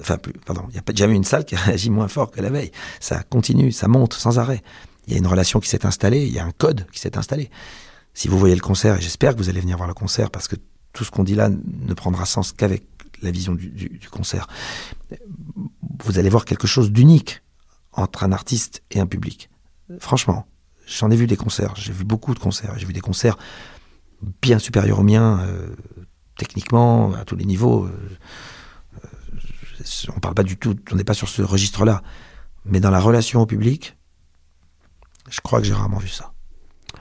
Enfin, 0.00 0.18
plus, 0.18 0.32
pardon, 0.32 0.64
il 0.68 0.72
n'y 0.72 0.78
a 0.78 0.82
pas 0.82 0.92
jamais 0.94 1.14
une 1.14 1.24
salle 1.24 1.44
qui 1.44 1.54
a 1.56 1.58
réagi 1.58 1.90
moins 1.90 2.08
fort 2.08 2.30
que 2.30 2.40
la 2.40 2.50
veille. 2.50 2.70
Ça 3.00 3.22
continue, 3.22 3.72
ça 3.72 3.88
monte 3.88 4.14
sans 4.14 4.38
arrêt. 4.38 4.62
Il 5.06 5.12
y 5.12 5.16
a 5.16 5.18
une 5.18 5.26
relation 5.26 5.60
qui 5.60 5.68
s'est 5.68 5.86
installée, 5.86 6.24
il 6.26 6.32
y 6.32 6.38
a 6.38 6.44
un 6.44 6.52
code 6.52 6.86
qui 6.90 7.00
s'est 7.00 7.18
installé. 7.18 7.50
Si 8.14 8.28
vous 8.28 8.38
voyez 8.38 8.54
le 8.54 8.60
concert, 8.60 8.96
et 8.96 9.00
j'espère 9.00 9.32
que 9.32 9.38
vous 9.38 9.48
allez 9.48 9.60
venir 9.60 9.76
voir 9.76 9.88
le 9.88 9.94
concert, 9.94 10.30
parce 10.30 10.48
que 10.48 10.56
tout 10.92 11.04
ce 11.04 11.10
qu'on 11.10 11.24
dit 11.24 11.34
là 11.34 11.50
ne 11.50 11.94
prendra 11.94 12.24
sens 12.24 12.52
qu'avec 12.52 12.84
la 13.22 13.30
vision 13.30 13.54
du, 13.54 14.00
concert, 14.10 14.46
vous 16.04 16.18
allez 16.18 16.28
voir 16.28 16.44
quelque 16.44 16.66
chose 16.66 16.92
d'unique 16.92 17.42
entre 17.92 18.24
un 18.24 18.32
artiste 18.32 18.82
et 18.90 19.00
un 19.00 19.06
public. 19.06 19.50
Franchement, 19.98 20.46
j'en 20.86 21.10
ai 21.10 21.16
vu 21.16 21.26
des 21.26 21.36
concerts, 21.36 21.74
j'ai 21.76 21.92
vu 21.92 22.04
beaucoup 22.04 22.34
de 22.34 22.38
concerts, 22.38 22.74
j'ai 22.76 22.86
vu 22.86 22.92
des 22.92 23.00
concerts 23.00 23.36
bien 24.42 24.58
supérieurs 24.58 25.00
aux 25.00 25.04
miens, 25.04 25.40
euh, 25.40 25.74
techniquement, 26.36 27.14
à 27.14 27.24
tous 27.24 27.36
les 27.36 27.44
niveaux. 27.44 27.84
Euh, 27.84 27.90
on 30.14 30.20
parle 30.20 30.34
pas 30.34 30.42
du 30.42 30.56
tout, 30.56 30.76
on 30.92 30.96
n'est 30.96 31.04
pas 31.04 31.14
sur 31.14 31.28
ce 31.28 31.42
registre-là. 31.42 32.02
Mais 32.64 32.80
dans 32.80 32.90
la 32.90 33.00
relation 33.00 33.40
au 33.42 33.46
public, 33.46 33.96
je 35.28 35.40
crois 35.40 35.60
que 35.60 35.66
j'ai 35.66 35.74
rarement 35.74 35.98
vu 35.98 36.08
ça. 36.08 36.32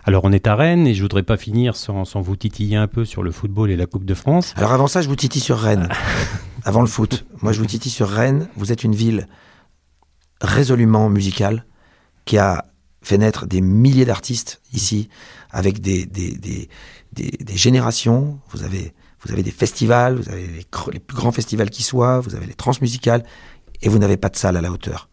Alors 0.05 0.25
on 0.25 0.31
est 0.31 0.47
à 0.47 0.55
Rennes 0.55 0.87
et 0.87 0.93
je 0.93 1.01
voudrais 1.01 1.23
pas 1.23 1.37
finir 1.37 1.75
sans, 1.75 2.03
vous 2.21 2.35
titiller 2.35 2.75
un 2.75 2.87
peu 2.87 3.05
sur 3.05 3.23
le 3.23 3.31
football 3.31 3.71
et 3.71 3.77
la 3.77 3.85
Coupe 3.85 4.05
de 4.05 4.13
France. 4.13 4.53
Alors 4.57 4.73
avant 4.73 4.87
ça, 4.87 5.01
je 5.01 5.07
vous 5.07 5.15
titille 5.15 5.41
sur 5.41 5.57
Rennes. 5.57 5.87
avant 6.65 6.81
le 6.81 6.87
foot. 6.87 7.25
Moi, 7.41 7.51
je 7.51 7.59
vous 7.59 7.65
titille 7.65 7.91
sur 7.91 8.09
Rennes. 8.09 8.47
Vous 8.55 8.71
êtes 8.71 8.83
une 8.83 8.95
ville 8.95 9.27
résolument 10.41 11.09
musicale 11.09 11.65
qui 12.25 12.37
a 12.37 12.65
fait 13.01 13.17
naître 13.17 13.45
des 13.45 13.61
milliers 13.61 14.05
d'artistes 14.05 14.61
ici 14.71 15.09
avec 15.51 15.81
des, 15.81 16.05
des, 16.05 16.35
des, 16.37 16.69
des, 17.11 17.57
générations. 17.57 18.39
Vous 18.51 18.63
avez, 18.63 18.93
vous 19.25 19.31
avez 19.31 19.43
des 19.43 19.51
festivals, 19.51 20.15
vous 20.15 20.29
avez 20.29 20.47
les, 20.47 20.65
les 20.91 20.99
plus 20.99 21.15
grands 21.15 21.31
festivals 21.31 21.69
qui 21.69 21.83
soient, 21.83 22.19
vous 22.19 22.35
avez 22.35 22.45
les 22.45 22.53
transmusicales 22.53 23.23
et 23.81 23.89
vous 23.89 23.97
n'avez 23.97 24.17
pas 24.17 24.29
de 24.29 24.35
salle 24.35 24.57
à 24.57 24.61
la 24.61 24.71
hauteur. 24.71 25.09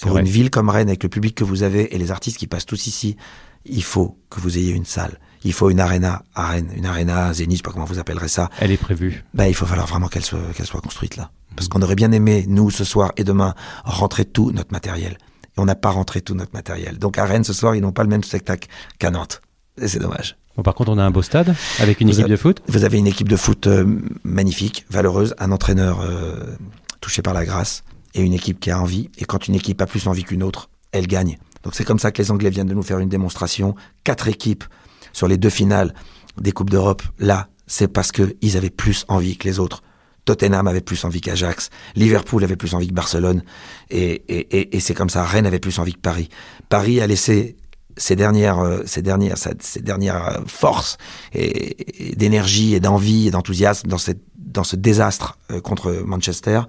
Pour 0.00 0.18
une 0.18 0.28
ville 0.28 0.50
comme 0.50 0.68
Rennes, 0.68 0.88
avec 0.88 1.02
le 1.02 1.08
public 1.08 1.34
que 1.34 1.44
vous 1.44 1.62
avez 1.62 1.94
et 1.94 1.98
les 1.98 2.10
artistes 2.10 2.38
qui 2.38 2.46
passent 2.46 2.66
tous 2.66 2.86
ici, 2.86 3.16
il 3.64 3.82
faut 3.82 4.18
que 4.30 4.40
vous 4.40 4.56
ayez 4.56 4.72
une 4.72 4.84
salle. 4.84 5.18
Il 5.44 5.52
faut 5.52 5.70
une 5.70 5.80
arena 5.80 6.22
à 6.34 6.48
Rennes, 6.48 6.70
une 6.76 6.86
arena 6.86 7.32
Zénith, 7.32 7.52
je 7.52 7.56
sais 7.58 7.62
pas 7.62 7.72
comment 7.72 7.84
vous 7.84 7.98
appellerez 7.98 8.28
ça. 8.28 8.50
Elle 8.60 8.70
est 8.70 8.76
prévue. 8.76 9.24
Ben, 9.34 9.46
il 9.46 9.54
faut 9.54 9.66
falloir 9.66 9.86
vraiment 9.86 10.08
qu'elle 10.08 10.24
soit, 10.24 10.52
qu'elle 10.54 10.66
soit 10.66 10.80
construite 10.80 11.16
là. 11.16 11.30
Parce 11.56 11.68
qu'on 11.68 11.82
aurait 11.82 11.96
bien 11.96 12.12
aimé, 12.12 12.44
nous, 12.48 12.70
ce 12.70 12.84
soir 12.84 13.12
et 13.16 13.24
demain, 13.24 13.54
rentrer 13.84 14.24
tout 14.24 14.52
notre 14.52 14.72
matériel. 14.72 15.18
Et 15.44 15.60
on 15.60 15.64
n'a 15.64 15.74
pas 15.74 15.90
rentré 15.90 16.20
tout 16.20 16.34
notre 16.34 16.52
matériel. 16.52 16.98
Donc 16.98 17.18
à 17.18 17.24
Rennes, 17.24 17.44
ce 17.44 17.52
soir, 17.52 17.74
ils 17.74 17.80
n'ont 17.80 17.92
pas 17.92 18.04
le 18.04 18.08
même 18.08 18.22
spectacle 18.22 18.68
qu'à 18.98 19.10
Nantes. 19.10 19.40
Et 19.80 19.88
c'est 19.88 19.98
dommage. 19.98 20.36
Bon, 20.58 20.64
par 20.64 20.74
contre, 20.74 20.90
on 20.90 20.98
a 20.98 21.04
un 21.04 21.12
beau 21.12 21.22
stade 21.22 21.54
avec 21.78 22.00
une 22.00 22.08
équipe 22.08 22.26
de 22.26 22.34
foot. 22.34 22.60
Vous 22.66 22.82
avez 22.82 22.98
une 22.98 23.06
équipe 23.06 23.28
de 23.28 23.36
foot 23.36 23.68
euh, 23.68 23.86
magnifique, 24.24 24.86
valeureuse, 24.90 25.36
un 25.38 25.52
entraîneur 25.52 26.00
euh, 26.00 26.56
touché 27.00 27.22
par 27.22 27.32
la 27.32 27.44
grâce 27.44 27.84
et 28.14 28.22
une 28.22 28.32
équipe 28.32 28.58
qui 28.58 28.72
a 28.72 28.80
envie. 28.80 29.08
Et 29.18 29.24
quand 29.24 29.46
une 29.46 29.54
équipe 29.54 29.80
a 29.80 29.86
plus 29.86 30.08
envie 30.08 30.24
qu'une 30.24 30.42
autre, 30.42 30.68
elle 30.90 31.06
gagne. 31.06 31.38
Donc 31.62 31.76
c'est 31.76 31.84
comme 31.84 32.00
ça 32.00 32.10
que 32.10 32.20
les 32.20 32.32
Anglais 32.32 32.50
viennent 32.50 32.66
de 32.66 32.74
nous 32.74 32.82
faire 32.82 32.98
une 32.98 33.08
démonstration. 33.08 33.76
Quatre 34.02 34.26
équipes 34.26 34.64
sur 35.12 35.28
les 35.28 35.36
deux 35.36 35.48
finales 35.48 35.94
des 36.40 36.50
Coupes 36.50 36.70
d'Europe. 36.70 37.04
Là, 37.20 37.46
c'est 37.68 37.86
parce 37.86 38.10
qu'ils 38.10 38.56
avaient 38.56 38.68
plus 38.68 39.04
envie 39.06 39.36
que 39.36 39.46
les 39.46 39.60
autres. 39.60 39.84
Tottenham 40.24 40.66
avait 40.66 40.80
plus 40.80 41.04
envie 41.04 41.20
qu'Ajax, 41.20 41.70
Liverpool 41.94 42.42
avait 42.42 42.56
plus 42.56 42.74
envie 42.74 42.88
que 42.88 42.94
Barcelone, 42.94 43.44
et, 43.90 44.24
et, 44.28 44.76
et, 44.76 44.80
c'est 44.80 44.92
comme 44.92 45.08
ça. 45.08 45.24
Rennes 45.24 45.46
avait 45.46 45.58
plus 45.58 45.78
envie 45.78 45.94
que 45.94 46.00
Paris. 46.00 46.28
Paris 46.68 47.00
a 47.00 47.06
laissé 47.06 47.56
ses 47.98 48.16
dernières, 48.16 48.60
euh, 48.60 48.82
ses 48.86 49.02
dernières, 49.02 49.36
ses 49.36 49.80
dernières 49.80 50.28
euh, 50.28 50.40
forces 50.46 50.96
et, 51.34 52.14
d'énergie 52.16 52.74
et 52.74 52.80
d'envie 52.80 53.28
et 53.28 53.30
d'enthousiasme 53.30 53.88
dans 53.88 53.98
cette 53.98 54.22
dans 54.38 54.64
ce 54.64 54.76
désastre 54.76 55.36
euh, 55.50 55.60
contre 55.60 55.92
Manchester. 56.06 56.62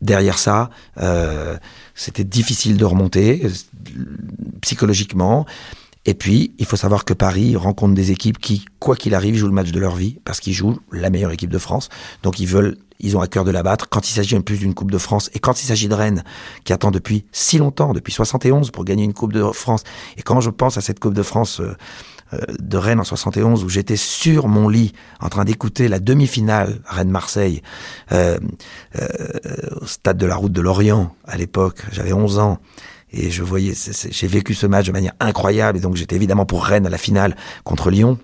Derrière 0.00 0.38
ça, 0.38 0.70
c'était 1.94 2.24
difficile 2.24 2.78
de 2.78 2.86
remonter 2.86 3.42
psychologiquement. 4.62 5.44
Et 6.06 6.14
puis, 6.14 6.54
il 6.58 6.66
faut 6.66 6.76
savoir 6.76 7.04
que 7.04 7.12
Paris 7.12 7.56
rencontre 7.56 7.94
des 7.94 8.10
équipes 8.10 8.38
qui, 8.38 8.64
quoi 8.78 8.96
qu'il 8.96 9.14
arrive, 9.14 9.36
jouent 9.36 9.48
le 9.48 9.52
match 9.52 9.70
de 9.70 9.78
leur 9.78 9.94
vie 9.94 10.18
parce 10.24 10.40
qu'ils 10.40 10.54
jouent 10.54 10.78
la 10.92 11.10
meilleure 11.10 11.32
équipe 11.32 11.50
de 11.50 11.58
France. 11.58 11.90
Donc, 12.22 12.40
ils 12.40 12.46
veulent, 12.46 12.78
ils 13.00 13.16
ont 13.16 13.20
à 13.20 13.26
cœur 13.26 13.44
de 13.44 13.50
la 13.50 13.62
battre. 13.62 13.88
Quand 13.88 14.08
il 14.08 14.12
s'agit 14.12 14.36
en 14.36 14.40
plus 14.40 14.58
d'une 14.58 14.72
Coupe 14.72 14.90
de 14.90 14.98
France 14.98 15.30
et 15.34 15.38
quand 15.38 15.62
il 15.62 15.66
s'agit 15.66 15.88
de 15.88 15.94
Rennes, 15.94 16.24
qui 16.64 16.72
attend 16.72 16.90
depuis 16.90 17.26
si 17.32 17.58
longtemps, 17.58 17.92
depuis 17.92 18.12
71 18.12 18.70
pour 18.70 18.84
gagner 18.84 19.04
une 19.04 19.12
Coupe 19.12 19.34
de 19.34 19.44
France. 19.52 19.82
Et 20.16 20.22
quand 20.22 20.40
je 20.40 20.50
pense 20.50 20.78
à 20.78 20.80
cette 20.80 21.00
Coupe 21.00 21.14
de 21.14 21.22
France 21.22 21.60
euh, 21.60 22.38
de 22.60 22.76
Rennes 22.76 23.00
en 23.00 23.04
71 23.04 23.64
où 23.64 23.68
j'étais 23.68 23.96
sur 23.96 24.46
mon 24.46 24.68
lit 24.68 24.92
en 25.20 25.28
train 25.28 25.44
d'écouter 25.44 25.88
la 25.88 25.98
demi-finale 25.98 26.80
Rennes-Marseille 26.86 27.62
euh, 28.12 28.38
euh, 28.96 29.08
au 29.80 29.86
stade 29.86 30.16
de 30.16 30.26
la 30.26 30.36
route 30.36 30.52
de 30.52 30.60
Lorient 30.60 31.14
à 31.24 31.36
l'époque. 31.36 31.78
J'avais 31.90 32.12
11 32.12 32.38
ans 32.38 32.58
et 33.12 33.30
je 33.30 33.42
voyais, 33.42 33.74
j'ai 34.10 34.26
vécu 34.26 34.54
ce 34.54 34.66
match 34.66 34.86
de 34.86 34.92
manière 34.92 35.12
incroyable 35.20 35.78
et 35.78 35.80
donc 35.80 35.96
j'étais 35.96 36.16
évidemment 36.16 36.46
pour 36.46 36.64
Rennes 36.64 36.86
à 36.86 36.90
la 36.90 36.98
finale 36.98 37.36
contre 37.64 37.90
Lyon. 37.90 38.18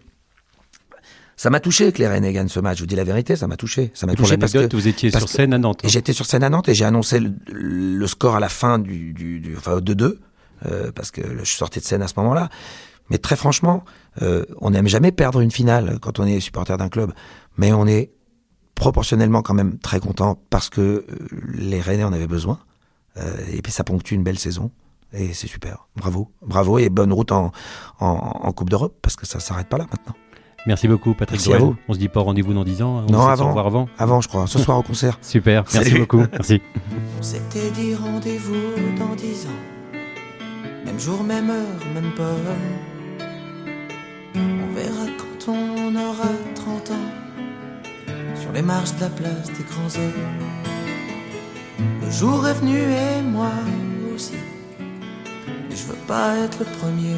Ça 1.37 1.51
m'a 1.51 1.61
touché 1.61 1.93
que 1.93 1.99
les 1.99 2.09
Rennes 2.09 2.31
gagnent 2.33 2.49
ce 2.49 2.61
match. 2.61 2.79
Je 2.79 2.83
vous 2.83 2.87
dis 2.87 2.97
la 2.97 3.05
vérité, 3.05 3.37
ça 3.37 3.47
m'a 3.47 3.57
touché. 3.57 3.91
Ça 3.93 4.07
m'a 4.07 4.15
touché 4.15 4.39
parce 4.39 4.53
que 4.53 4.75
vous 4.75 4.89
étiez 4.89 5.11
sur 5.11 5.29
scène 5.29 5.53
à 5.53 5.59
Nantes. 5.59 5.81
Hein. 5.85 5.89
J'étais 5.89 6.15
sur 6.15 6.25
scène 6.25 6.43
à 6.43 6.49
Nantes 6.49 6.69
et 6.69 6.75
j'ai 6.75 6.87
annoncé 6.87 7.21
le, 7.21 8.07
score 8.07 8.37
à 8.37 8.41
la 8.41 8.49
fin 8.49 8.79
du, 8.79 9.13
du, 9.13 9.41
du 9.41 9.55
enfin 9.57 9.79
2-2 9.79 10.17
euh, 10.65 10.91
parce 10.93 11.11
que 11.11 11.21
je 11.39 11.45
suis 11.45 11.59
sorti 11.59 11.81
de 11.81 11.85
scène 11.85 12.01
à 12.01 12.09
ce 12.09 12.15
moment-là. 12.17 12.49
Mais 13.11 13.19
très 13.19 13.37
franchement, 13.37 13.85
euh, 14.23 14.45
on 14.61 14.71
n'aime 14.71 14.89
jamais 14.89 15.13
perdre 15.13 15.41
une 15.41 15.51
finale 15.51 15.99
quand 16.01 16.19
on 16.19 16.27
est 16.27 16.41
supporter 16.41 16.77
d'un 16.77 16.89
club, 16.89 17.13
mais 17.59 17.73
on 17.73 17.87
est 17.87 18.11
proportionnellement 18.75 19.43
quand 19.43 19.55
même 19.55 19.79
très 19.79 20.01
content 20.01 20.39
parce 20.51 20.71
que 20.71 20.81
euh, 20.81 21.05
les 21.55 21.81
Rennais 21.81 22.05
en 22.05 22.13
avaient 22.13 22.27
besoin. 22.27 22.59
Euh, 23.19 23.37
et 23.53 23.63
puis 23.63 23.73
ça 23.73 23.85
ponctue 23.85 24.15
une 24.15 24.23
belle 24.23 24.39
saison. 24.39 24.71
Et 25.13 25.33
c'est 25.33 25.47
super. 25.47 25.87
Bravo. 25.97 26.31
Bravo 26.43 26.79
et 26.79 26.89
bonne 26.89 27.13
route 27.13 27.33
en, 27.33 27.53
en, 28.01 28.53
Coupe 28.53 28.71
d'Europe 28.71 28.97
parce 29.03 29.17
que 29.17 29.27
ça 29.27 29.41
s'arrête 29.41 29.69
pas 29.69 29.79
là 29.79 29.87
maintenant. 29.91 30.15
Merci 30.67 30.89
beaucoup, 30.89 31.15
Patrick 31.15 31.41
Merci 31.47 31.65
vous. 31.65 31.77
On 31.89 31.95
se 31.95 31.99
dit 31.99 32.09
pas 32.09 32.21
rendez-vous 32.21 32.53
dans 32.53 32.65
10 32.65 32.83
ans. 32.83 33.05
On 33.09 33.13
non, 33.13 33.27
avant, 33.27 33.57
avant. 33.57 33.89
Avant, 33.99 34.21
je 34.21 34.29
crois. 34.29 34.49
Ce 34.49 34.59
soir 34.59 34.79
au 34.79 34.83
concert. 34.83 35.17
Super. 35.23 35.65
Merci 35.73 35.95
beaucoup. 35.95 36.25
Merci. 36.33 36.61
On 37.19 37.23
s'était 37.23 37.71
dit 37.71 37.95
rendez-vous 37.95 38.75
dans 38.99 39.15
10 39.15 39.47
ans 39.47 40.85
Même 40.85 40.99
jour, 40.99 41.23
même 41.23 41.51
heure, 41.51 41.87
même 41.95 42.13
pomme. 42.17 42.37
On 44.35 44.75
verra 44.75 45.07
quand 45.19 45.53
on 45.53 45.95
aura 45.95 46.29
30 46.57 46.91
ans. 46.91 48.35
Sur 48.35 48.51
les 48.53 48.63
marches 48.63 48.95
de 48.97 49.03
la 49.03 49.11
place 49.11 49.47
des 49.47 49.65
grands 49.65 50.01
hommes. 50.01 50.66
Le 52.07 52.13
jour 52.13 52.47
est 52.47 52.55
venu 52.55 52.79
et 52.79 53.21
moi 53.21 53.51
aussi. 54.15 54.37
Mais 55.69 55.75
je 55.75 55.87
veux 55.87 55.99
pas 56.07 56.37
être 56.39 56.61
le 56.61 56.67
premier. 56.79 57.17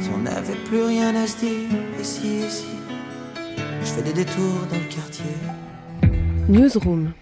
Si 0.00 0.10
on 0.12 0.18
n'avait 0.18 0.56
plus 0.64 0.82
rien 0.82 1.14
à 1.14 1.28
se 1.28 1.38
dire, 1.38 1.68
ici, 2.00 2.40
ici. 2.44 2.66
Je 3.80 3.86
fais 3.86 4.02
des 4.02 4.12
détours 4.12 4.66
dans 4.68 4.78
le 4.78 4.92
quartier. 4.92 5.36
Newsroom. 6.48 7.12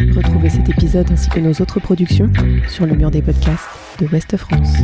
Retrouvez 0.00 0.50
cet 0.50 0.68
épisode 0.68 1.08
ainsi 1.12 1.28
que 1.30 1.38
nos 1.38 1.52
autres 1.52 1.78
productions 1.78 2.32
sur 2.68 2.84
le 2.84 2.96
mur 2.96 3.12
des 3.12 3.22
podcasts 3.22 3.68
de 4.00 4.06
Ouest 4.08 4.36
France. 4.36 4.74